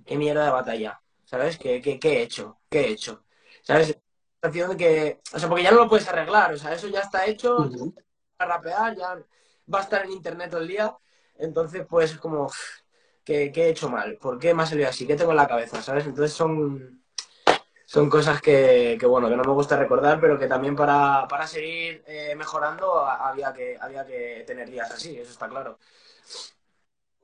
qué 0.05 0.17
mierda 0.17 0.45
de 0.45 0.51
batalla, 0.51 1.01
¿sabes? 1.25 1.59
¿Qué, 1.59 1.81
qué, 1.81 1.99
qué 1.99 2.19
he 2.19 2.23
hecho? 2.23 2.61
¿Qué 2.69 2.81
he 2.81 2.89
hecho? 2.93 3.25
¿Sabes? 3.63 3.97
de 4.43 4.77
que, 4.77 5.21
o 5.33 5.39
sea, 5.39 5.49
porque 5.49 5.63
ya 5.63 5.71
no 5.71 5.79
lo 5.79 5.89
puedes 5.89 6.09
arreglar, 6.09 6.53
o 6.53 6.57
sea, 6.57 6.73
eso 6.73 6.89
ya 6.89 7.01
está 7.01 7.27
hecho, 7.27 7.71
a 8.39 8.45
rapear, 8.45 8.97
ya 8.97 9.15
va 9.73 9.79
a 9.79 9.83
estar 9.83 10.05
en 10.05 10.11
internet 10.11 10.51
todo 10.51 10.61
el 10.63 10.69
día, 10.69 10.97
entonces 11.39 11.87
pues 11.89 12.13
es 12.13 12.19
como, 12.19 12.51
¿qué, 13.25 13.53
¿qué, 13.53 13.67
he 13.67 13.69
hecho 13.71 13.89
mal? 13.89 14.19
¿Por 14.19 14.41
qué 14.41 14.53
me 14.53 14.65
ha 14.65 14.67
salido 14.67 14.89
así? 14.89 15.07
¿Qué 15.07 15.15
tengo 15.15 15.31
en 15.31 15.37
la 15.37 15.47
cabeza? 15.47 15.81
¿Sabes? 15.81 16.07
Entonces 16.07 16.33
son, 16.33 17.02
son 17.93 18.09
cosas 18.09 18.41
que, 18.41 18.99
bueno, 19.07 19.29
que 19.29 19.37
no 19.37 19.45
me 19.45 19.53
gusta 19.53 19.77
recordar, 19.77 20.19
pero 20.19 20.39
que 20.39 20.47
también 20.47 20.75
para, 20.75 21.29
para 21.29 21.47
seguir 21.47 22.03
eh, 22.07 22.35
mejorando 22.35 23.05
había 23.05 23.53
que, 23.53 23.77
había 23.79 24.07
que 24.07 24.45
tener 24.47 24.71
días 24.71 24.91
así, 24.91 25.19
eso 25.19 25.31
está 25.31 25.47
claro. 25.47 25.79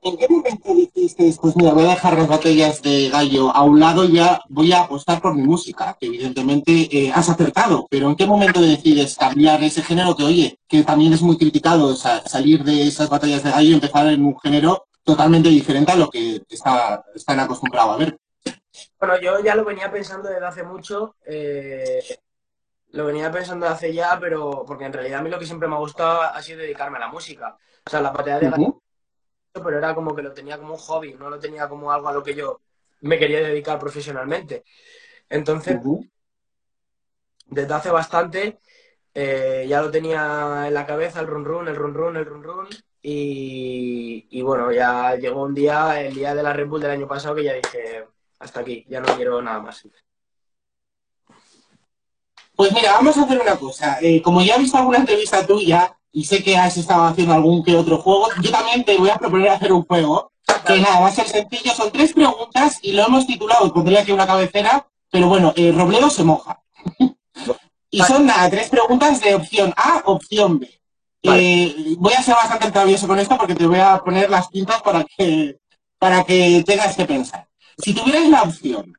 ¿En 0.03 0.19
qué 0.19 0.29
momento 0.29 0.75
dijiste, 0.75 1.35
pues 1.41 1.57
mira, 1.57 1.73
voy 1.73 1.87
a 1.87 1.95
dejar 1.95 2.19
las 2.19 2.29
batallas 2.29 2.83
de 2.83 3.09
gallo 3.09 3.51
a 3.51 3.63
un 3.63 3.81
lado 3.81 4.05
y 4.05 4.13
ya 4.13 4.43
voy 4.51 4.71
a 4.73 4.83
apostar 4.83 5.23
por 5.23 5.35
mi 5.35 5.43
música? 5.43 5.97
Que 5.99 6.09
evidentemente 6.09 6.87
eh, 6.93 7.11
has 7.15 7.31
acertado, 7.31 7.87
pero 7.89 8.11
¿en 8.11 8.17
qué 8.17 8.27
momento 8.27 8.61
decides 8.61 9.17
cambiar 9.17 9.63
ese 9.65 9.83
género 9.83 10.15
que, 10.15 10.25
oye, 10.25 10.59
que 10.69 10.85
también 10.85 11.15
es 11.15 11.23
muy 11.23 11.39
criticado, 11.39 11.97
salir 11.97 12.63
de 12.63 12.87
esas 12.87 13.09
batallas 13.09 13.43
de 13.43 13.53
gallo 13.53 13.71
y 13.71 13.75
empezar 13.75 14.07
en 14.09 14.23
un 14.23 14.39
género 14.39 14.85
totalmente 15.03 15.49
diferente 15.49 15.93
a 15.93 15.97
lo 15.97 16.11
que 16.11 16.43
está, 16.51 17.03
están 17.15 17.41
acostumbrados 17.41 17.95
a 17.95 17.97
ver? 17.97 18.19
Bueno, 18.99 19.21
yo 19.21 19.41
ya 19.41 19.55
lo 19.55 19.65
venía 19.65 19.91
pensando 19.91 20.29
desde 20.29 20.47
hace 20.47 20.63
mucho. 20.63 21.17
Eh, 21.25 22.01
lo 22.91 23.07
venía 23.07 23.31
pensando 23.31 23.67
hace 23.67 23.93
ya, 23.93 24.19
pero 24.21 24.65
porque 24.67 24.85
en 24.85 24.93
realidad 24.93 25.21
a 25.21 25.23
mí 25.23 25.31
lo 25.31 25.39
que 25.39 25.47
siempre 25.47 25.69
me 25.69 25.75
ha 25.75 25.79
gustado 25.79 26.23
ha 26.23 26.43
sido 26.43 26.61
dedicarme 26.61 26.97
a 26.97 27.01
la 27.01 27.09
música. 27.09 27.57
O 27.87 27.91
sea, 27.91 28.01
la 28.01 28.11
batalla 28.11 28.39
de 28.39 28.51
gallo 28.51 28.83
pero 29.53 29.79
era 29.79 29.95
como 29.95 30.15
que 30.15 30.23
lo 30.23 30.33
tenía 30.33 30.59
como 30.59 30.75
un 30.75 30.79
hobby, 30.79 31.15
no 31.15 31.31
lo 31.31 31.39
tenía 31.39 31.69
como 31.69 31.91
algo 31.91 32.09
a 32.09 32.13
lo 32.13 32.23
que 32.23 32.35
yo 32.35 32.61
me 33.01 33.19
quería 33.19 33.41
dedicar 33.41 33.79
profesionalmente. 33.79 34.65
Entonces, 35.29 35.79
desde 37.47 37.75
hace 37.75 37.91
bastante 37.91 38.59
eh, 39.15 39.67
ya 39.69 39.83
lo 39.83 39.91
tenía 39.91 40.65
en 40.67 40.75
la 40.75 40.87
cabeza 40.87 41.21
el 41.21 41.27
run 41.27 41.45
run, 41.45 41.69
el 41.69 41.77
run 41.77 41.95
run, 41.95 42.17
el 42.17 42.25
run 42.25 42.43
run. 42.43 42.69
Y, 43.03 44.27
y, 44.31 44.43
bueno, 44.43 44.73
ya 44.73 45.15
llegó 45.17 45.43
un 45.43 45.55
día, 45.55 46.01
el 46.01 46.15
día 46.15 46.35
de 46.35 46.43
la 46.43 46.53
Red 46.53 46.67
Bull 46.67 46.81
del 46.81 46.91
año 46.91 47.09
pasado, 47.09 47.35
que 47.37 47.45
ya 47.45 47.55
dije, 47.55 48.07
hasta 48.39 48.61
aquí, 48.61 48.85
ya 48.89 49.01
no 49.01 49.15
quiero 49.17 49.43
nada 49.43 49.61
más. 49.61 49.87
Pues 52.55 52.73
mira, 52.73 52.93
vamos 52.93 53.17
a 53.17 53.23
hacer 53.23 53.41
una 53.41 53.57
cosa. 53.57 53.99
Eh, 54.01 54.21
como 54.21 54.43
ya 54.43 54.57
he 54.57 54.59
visto 54.59 54.77
alguna 54.77 54.99
entrevista 54.99 55.47
tuya, 55.47 55.97
y 56.13 56.25
sé 56.25 56.43
que 56.43 56.57
has 56.57 56.77
estado 56.77 57.05
haciendo 57.05 57.35
algún 57.35 57.63
que 57.63 57.77
otro 57.77 57.99
juego, 57.99 58.29
yo 58.41 58.51
también 58.51 58.85
te 58.85 58.97
voy 58.97 59.11
a 59.11 59.17
proponer 59.17 59.51
hacer 59.51 59.73
un 59.73 59.85
juego 59.85 60.33
que 60.67 60.81
nada, 60.81 61.01
va 61.01 61.09
a 61.09 61.13
ser 61.13 61.27
sencillo, 61.29 61.73
son 61.73 61.91
tres 61.91 62.13
preguntas 62.13 62.79
y 62.83 62.93
lo 62.93 63.07
hemos 63.07 63.27
titulado, 63.27 63.73
pondría 63.73 64.01
aquí 64.01 64.13
una 64.13 64.27
cabecera, 64.27 64.87
pero 65.11 65.29
bueno, 65.29 65.53
el 65.57 65.75
Robledo 65.75 66.11
se 66.11 66.25
moja. 66.25 66.63
y 67.91 68.01
son 68.03 68.27
nada, 68.27 68.51
tres 68.51 68.69
preguntas 68.69 69.21
de 69.21 69.35
opción 69.35 69.73
A, 69.77 70.03
opción 70.07 70.59
B. 70.59 70.81
Eh, 71.23 71.95
voy 71.99 72.13
a 72.13 72.23
ser 72.23 72.35
bastante 72.35 72.71
travieso 72.71 73.07
con 73.07 73.19
esto 73.19 73.37
porque 73.37 73.55
te 73.55 73.67
voy 73.67 73.81
a 73.81 73.99
poner 73.99 74.31
las 74.31 74.49
pintas 74.49 74.81
para 74.83 75.05
que, 75.05 75.59
para 75.99 76.25
que 76.25 76.63
tengas 76.65 76.97
que 76.97 77.05
pensar. 77.05 77.48
Si 77.79 77.95
tuvieras 77.95 78.29
la 78.29 78.43
opción 78.43 78.99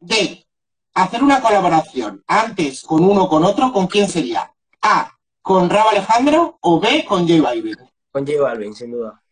de 0.00 0.46
hacer 0.94 1.22
una 1.22 1.40
colaboración 1.40 2.22
antes 2.26 2.82
con 2.82 3.02
uno 3.02 3.24
o 3.24 3.28
con 3.28 3.44
otro, 3.44 3.72
¿con 3.72 3.86
quién 3.86 4.08
sería? 4.08 4.52
A, 4.82 5.16
con 5.40 5.70
Rabo 5.70 5.90
Alejandro 5.90 6.58
o 6.60 6.78
B 6.78 7.04
con 7.06 7.26
J 7.26 7.40
Balvin? 7.40 7.76
Con 8.12 8.26
J 8.26 8.40
Balvin, 8.40 8.74
sin 8.74 8.92
duda. 8.92 9.22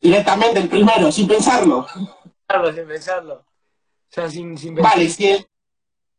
Directamente, 0.00 0.58
el 0.58 0.68
primero, 0.68 1.12
sin 1.12 1.28
pensarlo. 1.28 1.86
Claro, 2.46 2.72
sin 2.72 2.86
pensarlo. 2.88 3.34
O 3.34 3.44
sea, 4.08 4.28
sin, 4.28 4.58
sin 4.58 4.74
Vale, 4.74 5.08
si, 5.08 5.46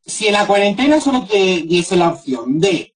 si 0.06 0.28
en 0.28 0.34
la 0.34 0.48
cuarentena 0.48 1.02
solo 1.02 1.26
te 1.26 1.64
diese 1.64 1.98
la 1.98 2.10
opción 2.10 2.60
de 2.60 2.96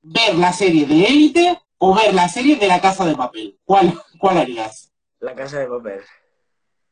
ver 0.00 0.36
la 0.36 0.52
serie 0.52 0.86
de 0.86 1.04
Élite 1.04 1.60
o 1.78 1.94
ver 1.94 2.14
la 2.14 2.28
serie 2.28 2.56
de 2.56 2.68
La 2.68 2.80
Casa 2.80 3.04
de 3.04 3.16
Papel, 3.16 3.58
¿cuál, 3.64 4.00
cuál 4.18 4.38
harías? 4.38 4.92
La 5.18 5.34
Casa 5.34 5.58
de 5.58 5.66
Papel. 5.66 6.00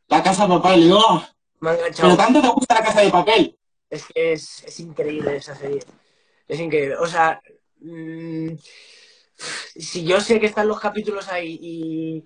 La 0.08 0.22
Casa 0.22 0.42
de 0.42 0.48
Papel, 0.48 0.92
oh. 0.92 1.22
Pero 1.60 2.16
tanto 2.16 2.40
te 2.40 2.48
gusta 2.48 2.74
La 2.74 2.84
Casa 2.84 3.00
de 3.00 3.10
Papel. 3.10 3.58
Es 3.88 4.04
que 4.06 4.32
es, 4.32 4.64
es 4.64 4.80
increíble 4.80 5.36
esa 5.36 5.54
serie. 5.54 5.82
Es 6.48 6.60
increíble. 6.60 6.96
O 6.96 7.06
sea, 7.06 7.40
Mm, 7.80 8.56
si 9.76 10.04
yo 10.04 10.20
sé 10.20 10.40
que 10.40 10.46
están 10.46 10.68
los 10.68 10.80
capítulos 10.80 11.28
ahí 11.28 11.58
y... 11.60 12.24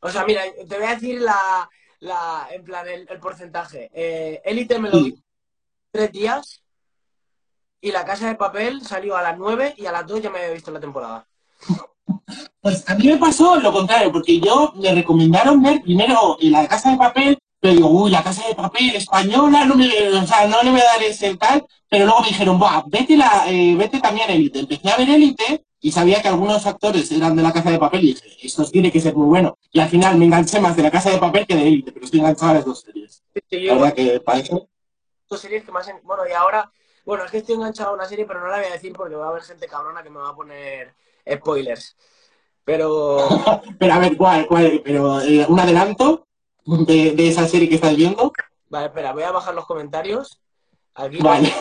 O 0.00 0.10
sea, 0.10 0.24
mira, 0.24 0.42
te 0.68 0.76
voy 0.76 0.86
a 0.86 0.94
decir 0.94 1.20
la, 1.20 1.68
la 2.00 2.48
en 2.50 2.62
plan, 2.62 2.86
el, 2.86 3.06
porcentaje. 3.18 3.90
Eh, 3.92 4.42
Élite 4.44 4.78
me 4.78 4.90
lo 4.90 5.02
vi 5.02 5.16
tres 5.90 6.12
días 6.12 6.62
y 7.80 7.90
La 7.90 8.04
Casa 8.04 8.28
de 8.28 8.34
Papel 8.36 8.82
salió 8.82 9.16
a 9.16 9.22
las 9.22 9.38
nueve 9.38 9.74
y 9.76 9.86
a 9.86 9.92
las 9.92 10.06
dos 10.06 10.20
ya 10.20 10.30
me 10.30 10.38
había 10.38 10.52
visto 10.52 10.70
la 10.70 10.80
temporada. 10.80 11.26
Pues 12.60 12.88
a 12.88 12.94
mí 12.94 13.06
me 13.06 13.16
pasó 13.16 13.56
lo 13.56 13.72
contrario, 13.72 14.12
porque 14.12 14.38
yo 14.38 14.72
me 14.76 14.94
recomendaron 14.94 15.62
ver 15.62 15.80
primero 15.82 16.36
La 16.40 16.68
Casa 16.68 16.90
de 16.90 16.98
Papel 16.98 17.38
pero 17.66 17.74
digo, 17.74 17.88
uy, 17.88 18.12
la 18.12 18.22
casa 18.22 18.46
de 18.46 18.54
papel 18.54 18.94
española, 18.94 19.64
no, 19.64 19.74
me, 19.74 19.88
o 19.88 20.24
sea, 20.24 20.46
no 20.46 20.62
le 20.62 20.70
voy 20.70 20.80
a 20.80 20.84
dar 20.84 21.02
ese 21.02 21.34
tal, 21.34 21.66
pero 21.90 22.04
luego 22.04 22.20
me 22.20 22.28
dijeron, 22.28 22.60
Buah, 22.60 22.84
vete, 22.86 23.16
la, 23.16 23.44
eh, 23.48 23.74
vete 23.76 23.98
también 23.98 24.30
a 24.30 24.34
Élite. 24.34 24.60
Empecé 24.60 24.88
a 24.88 24.96
ver 24.96 25.10
Élite 25.10 25.64
y 25.80 25.90
sabía 25.90 26.22
que 26.22 26.28
algunos 26.28 26.64
actores 26.64 27.10
eran 27.10 27.34
de 27.34 27.42
la 27.42 27.52
casa 27.52 27.72
de 27.72 27.80
papel 27.80 28.04
y 28.04 28.14
dije, 28.14 28.36
esto 28.40 28.64
tiene 28.70 28.92
que 28.92 29.00
ser 29.00 29.16
muy 29.16 29.26
bueno. 29.26 29.58
Y 29.72 29.80
al 29.80 29.88
final 29.88 30.16
me 30.16 30.26
enganché 30.26 30.60
más 30.60 30.76
de 30.76 30.84
la 30.84 30.92
casa 30.92 31.10
de 31.10 31.18
papel 31.18 31.44
que 31.44 31.56
de 31.56 31.66
Élite, 31.66 31.90
pero 31.90 32.04
estoy 32.04 32.20
enganchado 32.20 32.52
a 32.52 32.54
las 32.54 32.64
dos 32.64 32.82
series. 32.82 33.24
Sí, 33.50 33.60
la 33.62 33.74
verdad 33.74 33.94
que 33.94 34.20
parece. 34.20 34.68
Dos 35.28 35.40
series 35.40 35.64
que 35.64 35.72
más. 35.72 35.90
Bueno, 36.04 36.22
y 36.30 36.34
ahora, 36.34 36.70
bueno, 37.04 37.24
es 37.24 37.32
que 37.32 37.38
estoy 37.38 37.56
enganchado 37.56 37.90
a 37.90 37.94
una 37.94 38.06
serie, 38.06 38.26
pero 38.26 38.42
no 38.42 38.46
la 38.46 38.58
voy 38.58 38.66
a 38.66 38.74
decir 38.74 38.92
porque 38.92 39.16
va 39.16 39.26
a 39.26 39.30
haber 39.30 39.42
gente 39.42 39.66
cabrona 39.66 40.04
que 40.04 40.10
me 40.10 40.20
va 40.20 40.28
a 40.28 40.36
poner 40.36 40.94
spoilers. 41.28 41.96
Pero. 42.62 43.26
pero 43.80 43.92
a 43.92 43.98
ver, 43.98 44.16
¿cuál? 44.16 44.46
cuál 44.46 44.82
pero 44.84 45.20
eh, 45.20 45.44
un 45.48 45.58
adelanto 45.58 46.26
de, 46.66 47.28
esa 47.28 47.46
serie 47.46 47.68
que 47.68 47.76
estás 47.76 47.96
viendo? 47.96 48.32
Vale, 48.68 48.86
espera, 48.86 49.12
voy 49.12 49.22
a 49.22 49.30
bajar 49.30 49.54
los 49.54 49.66
comentarios. 49.66 50.40
Aquí. 50.94 51.18
Vale. 51.18 51.52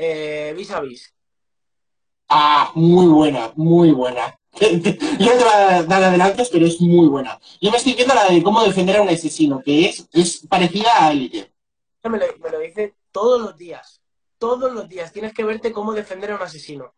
Eh, 0.00 0.54
vis 0.56 0.70
a 0.70 0.80
vis. 0.80 1.12
Ah, 2.28 2.70
muy 2.74 3.06
buena, 3.06 3.52
muy 3.56 3.90
buena. 3.90 4.38
Yo 4.60 4.70
no 4.70 4.80
te 4.80 4.98
voy 5.18 5.52
a 5.52 5.82
dar 5.82 6.02
adelantos, 6.04 6.48
pero 6.50 6.66
es 6.66 6.80
muy 6.80 7.08
buena. 7.08 7.38
Yo 7.60 7.70
me 7.70 7.78
estoy 7.78 7.94
viendo 7.94 8.14
la 8.14 8.28
de 8.28 8.42
cómo 8.42 8.62
defender 8.62 8.96
a 8.96 9.02
un 9.02 9.08
asesino, 9.08 9.60
que 9.62 9.86
es, 9.86 10.08
es 10.12 10.46
parecida 10.48 11.04
a 11.04 11.10
Elite. 11.10 11.52
Me 12.04 12.18
lo, 12.18 12.26
me 12.38 12.50
lo 12.50 12.60
dice 12.60 12.94
todos 13.10 13.40
los 13.40 13.56
días. 13.56 14.00
Todos 14.38 14.72
los 14.72 14.88
días. 14.88 15.12
Tienes 15.12 15.34
que 15.34 15.44
verte 15.44 15.72
cómo 15.72 15.92
defender 15.92 16.30
a 16.30 16.36
un 16.36 16.42
asesino. 16.42 16.94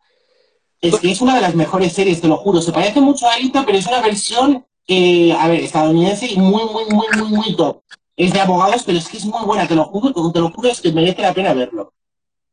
Es 0.80 0.99
que 0.99 1.11
es 1.11 1.20
una 1.20 1.35
de 1.35 1.42
las 1.42 1.54
mejores 1.54 1.92
series, 1.92 2.20
te 2.20 2.28
lo 2.28 2.37
juro. 2.37 2.61
Se 2.61 2.73
parece 2.73 3.00
mucho 3.00 3.26
a 3.28 3.37
Elite, 3.37 3.62
pero 3.64 3.78
es 3.78 3.87
una 3.87 4.00
versión 4.00 4.66
eh, 4.92 5.32
a 5.32 5.47
ver, 5.47 5.61
estadounidense 5.61 6.26
y 6.26 6.37
muy, 6.37 6.64
muy, 6.64 6.85
muy, 6.87 7.06
muy, 7.16 7.28
muy 7.30 7.56
top. 7.56 7.80
Es 8.16 8.32
de 8.32 8.40
abogados, 8.40 8.82
pero 8.85 8.99
es 8.99 9.09
que 9.09 9.18
es 9.18 9.25
muy 9.25 9.44
buena, 9.47 9.68
te 9.68 9.76
lo 9.76 9.85
juro, 9.85 10.32
te 10.32 10.40
lo 10.40 10.50
juro, 10.50 10.68
es 10.68 10.80
que 10.80 10.90
merece 10.90 11.23
la 11.23 11.32
pena 11.32 11.54
verlo. 11.54 11.94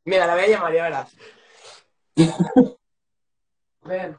Mira, 0.06 0.27
la 0.27 0.36
voy 0.36 0.44
a 0.44 0.48
llamar, 0.48 0.72
ya 0.72 0.84
verás. 0.84 1.15
Ven. 3.86 4.17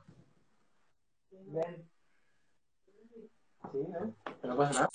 Ven. 1.30 1.88
Sí, 3.70 3.78
¿no? 3.88 4.14
Que 4.40 4.48
no 4.48 4.56
pasa 4.56 4.72
nada. 4.72 4.88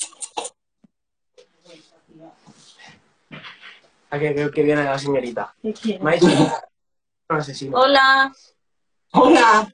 ¿A 4.10 4.20
qué, 4.20 4.52
qué 4.54 4.64
viene 4.64 4.84
la 4.84 5.00
señorita? 5.00 5.56
Me 6.02 6.12
ha 6.12 6.14
dicho 6.16 6.28
un 6.28 7.38
asesino. 7.38 7.78
Hola. 7.80 8.34
Hola. 9.14 9.74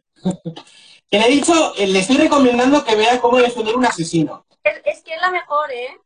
Que 1.09 1.17
le 1.19 1.25
he 1.25 1.29
dicho, 1.31 1.73
eh, 1.75 1.87
le 1.87 1.99
estoy 1.99 2.17
recomendando 2.17 2.83
que 2.83 2.95
vea 2.95 3.19
cómo 3.19 3.37
defender 3.37 3.75
un 3.75 3.85
asesino. 3.85 4.45
Es, 4.63 5.01
que 5.03 5.13
es 5.15 5.21
la 5.21 5.31
mejor, 5.31 5.71
¿eh? 5.71 5.99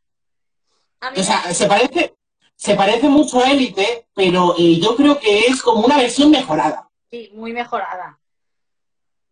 o 1.16 1.22
sea, 1.22 1.52
se 1.52 1.66
parece, 1.66 2.16
se 2.56 2.74
parece 2.74 3.08
mucho 3.08 3.38
a 3.40 3.50
Élite, 3.50 4.08
pero 4.14 4.54
eh, 4.58 4.80
yo 4.80 4.96
creo 4.96 5.18
que 5.20 5.40
es 5.40 5.60
como 5.60 5.84
una 5.84 5.98
versión 5.98 6.30
mejorada. 6.30 6.88
Sí, 7.10 7.30
muy 7.34 7.52
mejorada. 7.52 8.18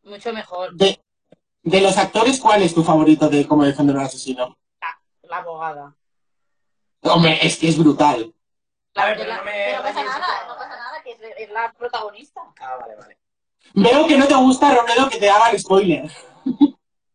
Mucho 0.03 0.33
mejor. 0.33 0.75
De, 0.75 1.01
de 1.62 1.81
los 1.81 1.97
actores, 1.97 2.39
¿cuál 2.41 2.62
es 2.62 2.75
tu 2.75 2.83
favorito 2.85 3.29
de 3.31 3.47
cómo 3.49 3.65
defender 3.65 3.97
un 3.97 4.03
asesino? 4.03 4.59
La 5.23 5.39
abogada. 5.39 5.97
Hombre, 7.03 7.39
es 7.41 7.57
que 7.57 7.69
es 7.69 7.79
brutal. 7.79 8.35
A 8.95 9.07
ver, 9.07 9.17
Que 9.17 9.23
pero 9.25 9.31
la- 9.33 9.39
no 9.39 9.45
me- 9.45 9.73
no 9.77 9.83
pasa 9.83 10.05
nada, 10.05 10.47
no 10.49 10.55
pasa 10.57 10.77
nada, 10.77 11.03
que 11.03 11.12
es, 11.12 11.19
es 11.39 11.51
la 11.51 11.73
protagonista. 11.73 12.43
Ah, 12.61 12.77
vale, 12.79 12.97
vale. 12.97 13.17
Veo 13.75 14.07
que 14.07 14.19
no 14.19 14.26
te 14.26 14.35
gusta, 14.35 14.75
Robledo, 14.75 15.09
que 15.09 15.19
te 15.19 15.31
hagan 15.31 15.59
spoiler. 15.59 16.11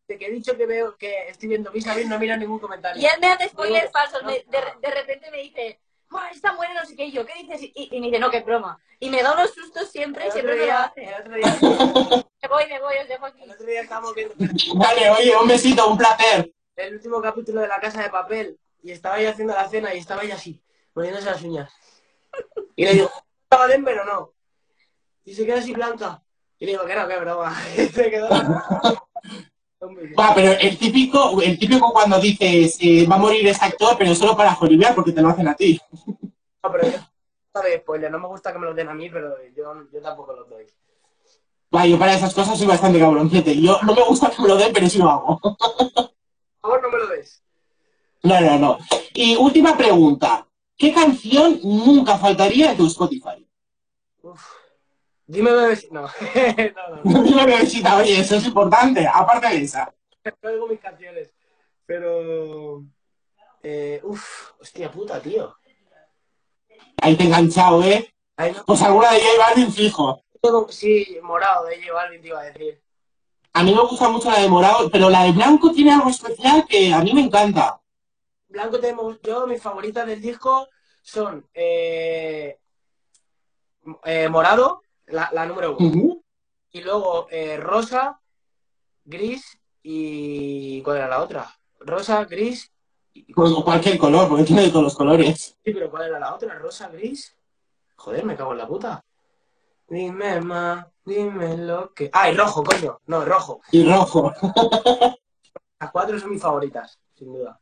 De 0.08 0.18
que 0.18 0.26
he 0.28 0.32
dicho 0.32 0.56
que 0.56 0.66
veo 0.66 0.96
que 0.98 1.28
estoy 1.30 1.50
viendo 1.50 1.72
vis 1.72 1.86
a 1.88 1.96
no 1.96 2.18
mira 2.18 2.38
ningún 2.38 2.60
comentario. 2.60 3.02
Y 3.02 3.06
él 3.06 3.20
me 3.20 3.28
hace 3.28 3.50
spoilers 3.50 3.92
falsos. 3.92 4.22
no, 4.24 4.30
me- 4.30 4.46
de, 4.48 4.60
de 4.82 4.92
repente 4.92 5.30
me 5.32 5.40
dice, 5.40 5.80
"Buah, 6.10 6.30
esta 6.30 6.54
muere 6.54 6.74
no 6.74 6.86
sé 6.86 6.96
qué. 6.96 7.06
Y 7.06 7.12
yo, 7.12 7.26
¿qué 7.26 7.34
dices? 7.42 7.62
Y, 7.62 7.90
y 7.92 8.00
me 8.00 8.08
dice, 8.08 8.20
no, 8.20 8.32
qué 8.32 8.40
broma. 8.42 8.80
Y 9.00 9.10
me 9.10 9.22
da 9.22 9.34
unos 9.34 9.54
sustos 9.54 9.90
siempre 9.92 10.28
y 10.28 10.32
siempre 10.32 10.54
me 10.54 10.60
lo 10.60 10.66
día, 10.66 10.84
hace. 10.84 11.04
el 11.04 11.14
otro 11.22 11.34
día, 11.36 11.58
Me 12.42 12.48
voy, 12.50 12.68
me 12.68 12.80
voy, 12.80 12.96
os 13.02 13.08
dejo 13.08 13.26
aquí. 13.26 13.44
el 13.44 13.52
otro 13.52 13.66
día 13.66 13.82
estábamos 13.82 14.16
viendo 14.16 14.34
Vale, 14.76 15.10
oye, 15.10 15.36
un 15.36 15.48
besito, 15.48 15.88
un 15.90 15.98
placer. 15.98 16.52
el 16.78 16.94
último 16.96 17.22
capítulo 17.22 17.62
de 17.62 17.68
La 17.68 17.80
Casa 17.80 18.02
de 18.02 18.10
Papel 18.10 18.58
y 18.82 18.92
estaba 18.92 19.20
ella 19.20 19.32
haciendo 19.32 19.54
la 19.54 19.68
cena 19.68 19.94
y 19.94 19.98
estaba 19.98 20.24
ella 20.24 20.36
así, 20.36 20.62
poniéndose 20.94 21.26
las 21.26 21.42
uñas. 21.42 21.72
Y 22.76 22.86
le 22.86 22.94
digo, 22.94 23.12
¿estaba 23.44 23.68
Denver 23.68 24.00
o 24.00 24.06
no? 24.06 24.34
Y 25.26 25.34
se 25.36 25.46
queda 25.46 25.58
así 25.60 25.74
blanca. 25.74 26.24
Y 26.60 26.66
le 26.66 26.72
digo, 26.72 26.86
que 26.86 26.96
no, 26.96 27.08
que 27.08 27.20
broma. 27.20 27.56
Y 27.78 27.86
se 27.88 28.10
quedó. 28.10 28.30
Va, 30.18 30.34
pero 30.34 30.54
el 30.60 30.78
típico, 30.78 31.42
el 31.42 31.60
típico 31.60 31.92
cuando 31.94 32.20
dices 32.20 32.78
eh, 32.82 33.06
va 33.06 33.16
a 33.16 33.20
morir 33.20 33.48
este 33.48 33.66
actor, 33.66 33.96
pero 33.98 34.16
solo 34.16 34.36
para 34.36 34.56
jolivear 34.56 34.96
porque 34.96 35.12
te 35.12 35.22
lo 35.22 35.30
hacen 35.30 35.48
a 35.48 35.56
ti. 35.56 35.80
No, 36.64 36.72
pero 36.74 36.92
yo 36.92 36.98
sabe 37.54 37.78
spoiler, 37.78 38.12
no 38.12 38.20
me 38.20 38.28
gusta 38.28 38.52
que 38.52 38.60
me 38.60 38.66
lo 38.66 38.74
den 38.74 38.90
a 38.90 38.94
mí, 38.94 39.10
pero 39.10 39.36
yo, 39.56 39.74
yo 39.94 40.02
tampoco 40.02 40.34
lo 40.34 40.44
doy. 40.46 40.66
Va, 41.74 41.86
yo 41.86 41.98
para 41.98 42.16
esas 42.16 42.34
cosas 42.34 42.58
soy 42.58 42.68
bastante 42.68 43.00
cabroncete. 43.00 43.62
Yo 43.62 43.80
no 43.84 43.94
me 43.94 44.04
gusta 44.04 44.32
que 44.32 44.42
me 44.42 44.50
lo 44.50 44.58
den, 44.58 44.74
pero 44.74 44.90
sí 44.90 44.98
lo 44.98 45.10
hago. 45.10 45.40
Por 45.40 45.62
favor, 46.60 46.82
no 46.82 46.90
me 46.90 46.98
lo 46.98 47.08
des. 47.08 47.42
No, 48.24 48.42
no, 48.42 48.58
no. 48.58 48.78
Y 49.14 49.38
última 49.38 49.78
pregunta. 49.78 50.46
¿Qué 50.76 50.94
canción 50.94 51.60
nunca 51.64 52.18
faltaría 52.18 52.72
en 52.72 52.78
tu 52.78 52.88
Spotify? 52.88 53.48
Uf. 54.24 54.57
Dime 55.28 55.52
bebé. 55.52 55.78
No, 55.92 56.02
no, 56.02 57.04
no. 57.04 57.24
Dime, 57.24 57.46
bebecita, 57.46 57.98
oye, 57.98 58.20
eso 58.22 58.36
es 58.38 58.46
importante, 58.46 59.06
aparte 59.06 59.48
de 59.50 59.58
esa. 59.64 59.94
No 60.42 60.50
oigo 60.50 60.68
mis 60.68 60.80
canciones. 60.80 61.32
Pero. 61.86 62.84
Eh, 63.64 64.00
uf, 64.04 64.52
hostia 64.60 64.92
puta, 64.92 65.22
tío. 65.22 65.56
Ahí 67.02 67.16
te 67.16 67.24
he 67.24 67.28
enganchado, 67.28 67.84
¿eh? 67.84 68.14
No. 68.38 68.66
Pues 68.66 68.82
alguna 68.82 69.12
de 69.12 69.20
J 69.20 69.32
Balvin 69.38 69.72
fijo. 69.72 70.24
Tengo- 70.42 70.68
Sí, 70.70 71.18
morado 71.22 71.66
de 71.66 71.82
J 71.82 71.94
Balvin 71.94 72.22
te 72.22 72.28
iba 72.28 72.40
a 72.42 72.44
decir. 72.46 72.82
A 73.54 73.64
mí 73.64 73.74
me 73.74 73.82
gusta 73.82 74.08
mucho 74.10 74.30
la 74.32 74.40
de 74.40 74.48
morado, 74.50 74.90
pero 74.92 75.10
la 75.10 75.24
de 75.24 75.32
blanco 75.32 75.72
tiene 75.72 75.92
algo 75.92 76.10
especial 76.10 76.66
que 76.68 76.94
a 76.94 77.00
mí 77.00 77.12
me 77.14 77.22
encanta. 77.22 77.82
Blanco 78.48 78.80
tenemos. 78.80 79.20
Yo, 79.24 79.48
mis 79.48 79.62
favoritas 79.62 80.06
del 80.06 80.22
disco 80.22 80.68
son. 81.02 81.48
Eh, 81.54 82.60
eh, 84.06 84.30
morado, 84.30 84.82
la, 85.08 85.30
la 85.34 85.46
número 85.46 85.76
uno. 85.78 86.18
Y 86.72 86.82
luego 86.82 87.28
eh, 87.32 87.58
rosa, 87.58 88.20
gris 89.06 89.58
y. 89.84 90.82
¿Cuál 90.84 90.98
era 90.98 91.08
la 91.08 91.22
otra? 91.22 91.50
Rosa, 91.80 92.26
gris. 92.26 92.72
y- 93.14 93.34
Pues 93.34 93.52
cualquier 93.64 93.98
color, 93.98 94.28
porque 94.30 94.44
tiene 94.44 94.70
todos 94.70 94.84
los 94.84 94.96
colores. 94.96 95.58
Sí, 95.64 95.74
pero 95.74 95.90
¿cuál 95.90 96.08
era 96.10 96.20
la 96.20 96.34
otra? 96.36 96.54
¿Rosa, 96.56 96.90
gris? 96.90 97.36
Joder, 97.96 98.26
me 98.26 98.36
cago 98.36 98.52
en 98.52 98.58
la 98.60 98.68
puta. 98.68 99.04
Dime, 99.90 100.42
ma, 100.42 100.86
dime 101.06 101.58
lo 101.58 101.94
que... 101.94 102.10
Ah, 102.14 102.30
y 102.30 102.36
rojo, 102.36 102.62
coño. 102.64 103.00
No, 103.08 103.24
rojo. 103.24 103.62
Y 103.72 103.84
rojo. 103.90 104.32
Las 105.80 105.92
cuatro 105.92 106.20
son 106.20 106.32
mis 106.32 106.42
favoritas, 106.42 107.00
sin 107.16 107.32
duda. 107.34 107.60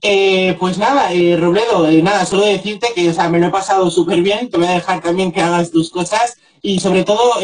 Eh, 0.00 0.56
pues 0.58 0.78
nada, 0.78 1.12
eh, 1.12 1.36
Robledo, 1.36 1.86
eh, 1.88 2.02
nada, 2.02 2.24
solo 2.26 2.44
decirte 2.44 2.88
que 2.94 3.12
me 3.30 3.38
lo 3.38 3.46
he 3.46 3.50
pasado 3.50 3.90
súper 3.90 4.20
bien, 4.22 4.50
te 4.50 4.56
voy 4.58 4.66
a 4.66 4.72
dejar 4.72 5.00
también 5.00 5.30
que 5.30 5.40
hagas 5.40 5.70
tus 5.70 5.90
cosas 5.90 6.36
y 6.60 6.80
sobre 6.80 7.04
todo 7.04 7.40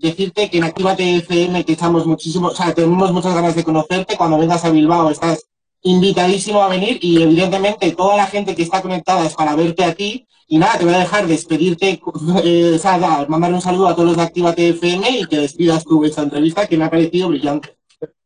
decirte 0.00 0.48
que 0.50 0.58
en 0.58 0.64
Actívate 0.64 1.16
FM 1.16 1.64
que 1.64 1.72
estamos 1.72 2.06
muchísimo, 2.06 2.48
o 2.48 2.54
sea, 2.54 2.72
tenemos 2.74 3.12
muchas 3.12 3.34
ganas 3.34 3.54
de 3.54 3.64
conocerte, 3.64 4.16
cuando 4.16 4.38
vengas 4.38 4.64
a 4.64 4.70
Bilbao 4.70 5.10
estás 5.10 5.44
invitadísimo 5.82 6.60
a 6.62 6.68
venir 6.68 6.98
y 7.00 7.22
evidentemente 7.22 7.92
toda 7.92 8.16
la 8.16 8.26
gente 8.26 8.54
que 8.56 8.62
está 8.62 8.82
conectada 8.82 9.24
es 9.26 9.34
para 9.34 9.54
verte 9.54 9.84
a 9.84 9.94
ti 9.94 10.26
y 10.48 10.58
nada, 10.58 10.78
te 10.78 10.84
voy 10.84 10.94
a 10.94 10.98
dejar 10.98 11.26
despedirte, 11.26 12.00
o 12.04 12.78
sea, 12.78 12.98
dar- 12.98 13.28
mandar 13.28 13.52
un 13.52 13.60
saludo 13.60 13.86
a 13.88 13.94
todos 13.94 14.08
los 14.08 14.16
de 14.16 14.22
Actívate 14.22 14.68
FM 14.70 15.10
y 15.10 15.24
que 15.26 15.36
despidas 15.38 15.84
tú 15.84 16.04
esta 16.04 16.22
entrevista 16.22 16.66
que 16.66 16.76
me 16.76 16.84
ha 16.84 16.90
parecido 16.90 17.28
brillante. 17.28 17.76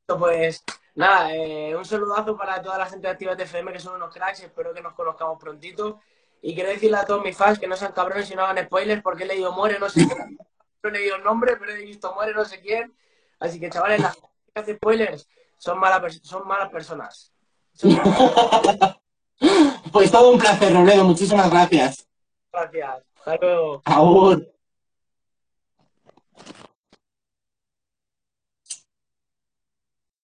Pues 0.06 0.62
nada, 0.94 1.34
eh, 1.34 1.74
un 1.76 1.84
saludazo 1.84 2.36
para 2.36 2.60
toda 2.62 2.78
la 2.78 2.86
gente 2.86 3.06
de 3.06 3.12
Activa 3.12 3.32
FM 3.32 3.72
que 3.72 3.78
son 3.80 3.94
unos 3.94 4.12
cracks. 4.14 4.40
Espero 4.42 4.72
que 4.74 4.82
nos 4.82 4.94
conozcamos 4.94 5.38
prontito. 5.38 6.00
Y 6.42 6.54
quiero 6.54 6.70
decirle 6.70 6.96
a 6.98 7.04
todos 7.04 7.22
mis 7.22 7.36
fans 7.36 7.58
que 7.58 7.68
no 7.68 7.76
sean 7.76 7.92
cabrones 7.92 8.30
y 8.30 8.34
no 8.34 8.44
hagan 8.44 8.64
spoilers 8.66 9.02
porque 9.02 9.22
he 9.24 9.26
leído 9.26 9.52
Muere, 9.52 9.78
no 9.78 9.88
sé 9.88 10.06
quién. 10.06 10.36
No 10.82 10.88
he 10.88 10.92
leído 10.92 11.16
el 11.16 11.22
nombre, 11.22 11.56
pero 11.56 11.72
he 11.72 11.84
visto 11.84 12.12
Muere, 12.14 12.34
no 12.34 12.44
sé 12.44 12.60
quién. 12.60 12.92
Así 13.38 13.60
que 13.60 13.70
chavales, 13.70 14.00
la 14.00 14.10
gente 14.10 14.28
que 14.54 14.60
hace 14.60 14.74
spoilers 14.76 15.28
son, 15.56 15.78
mala 15.78 16.04
son 16.22 16.46
malas 16.48 16.70
personas. 16.70 17.32
Son- 17.72 17.90
Pues 19.92 20.10
todo 20.10 20.30
un 20.32 20.38
placer, 20.38 20.72
Robledo, 20.72 21.04
muchísimas 21.04 21.50
gracias. 21.50 22.08
Gracias. 22.52 23.02
Hasta 23.18 23.36
luego. 23.36 23.82
Aún. 23.84 24.48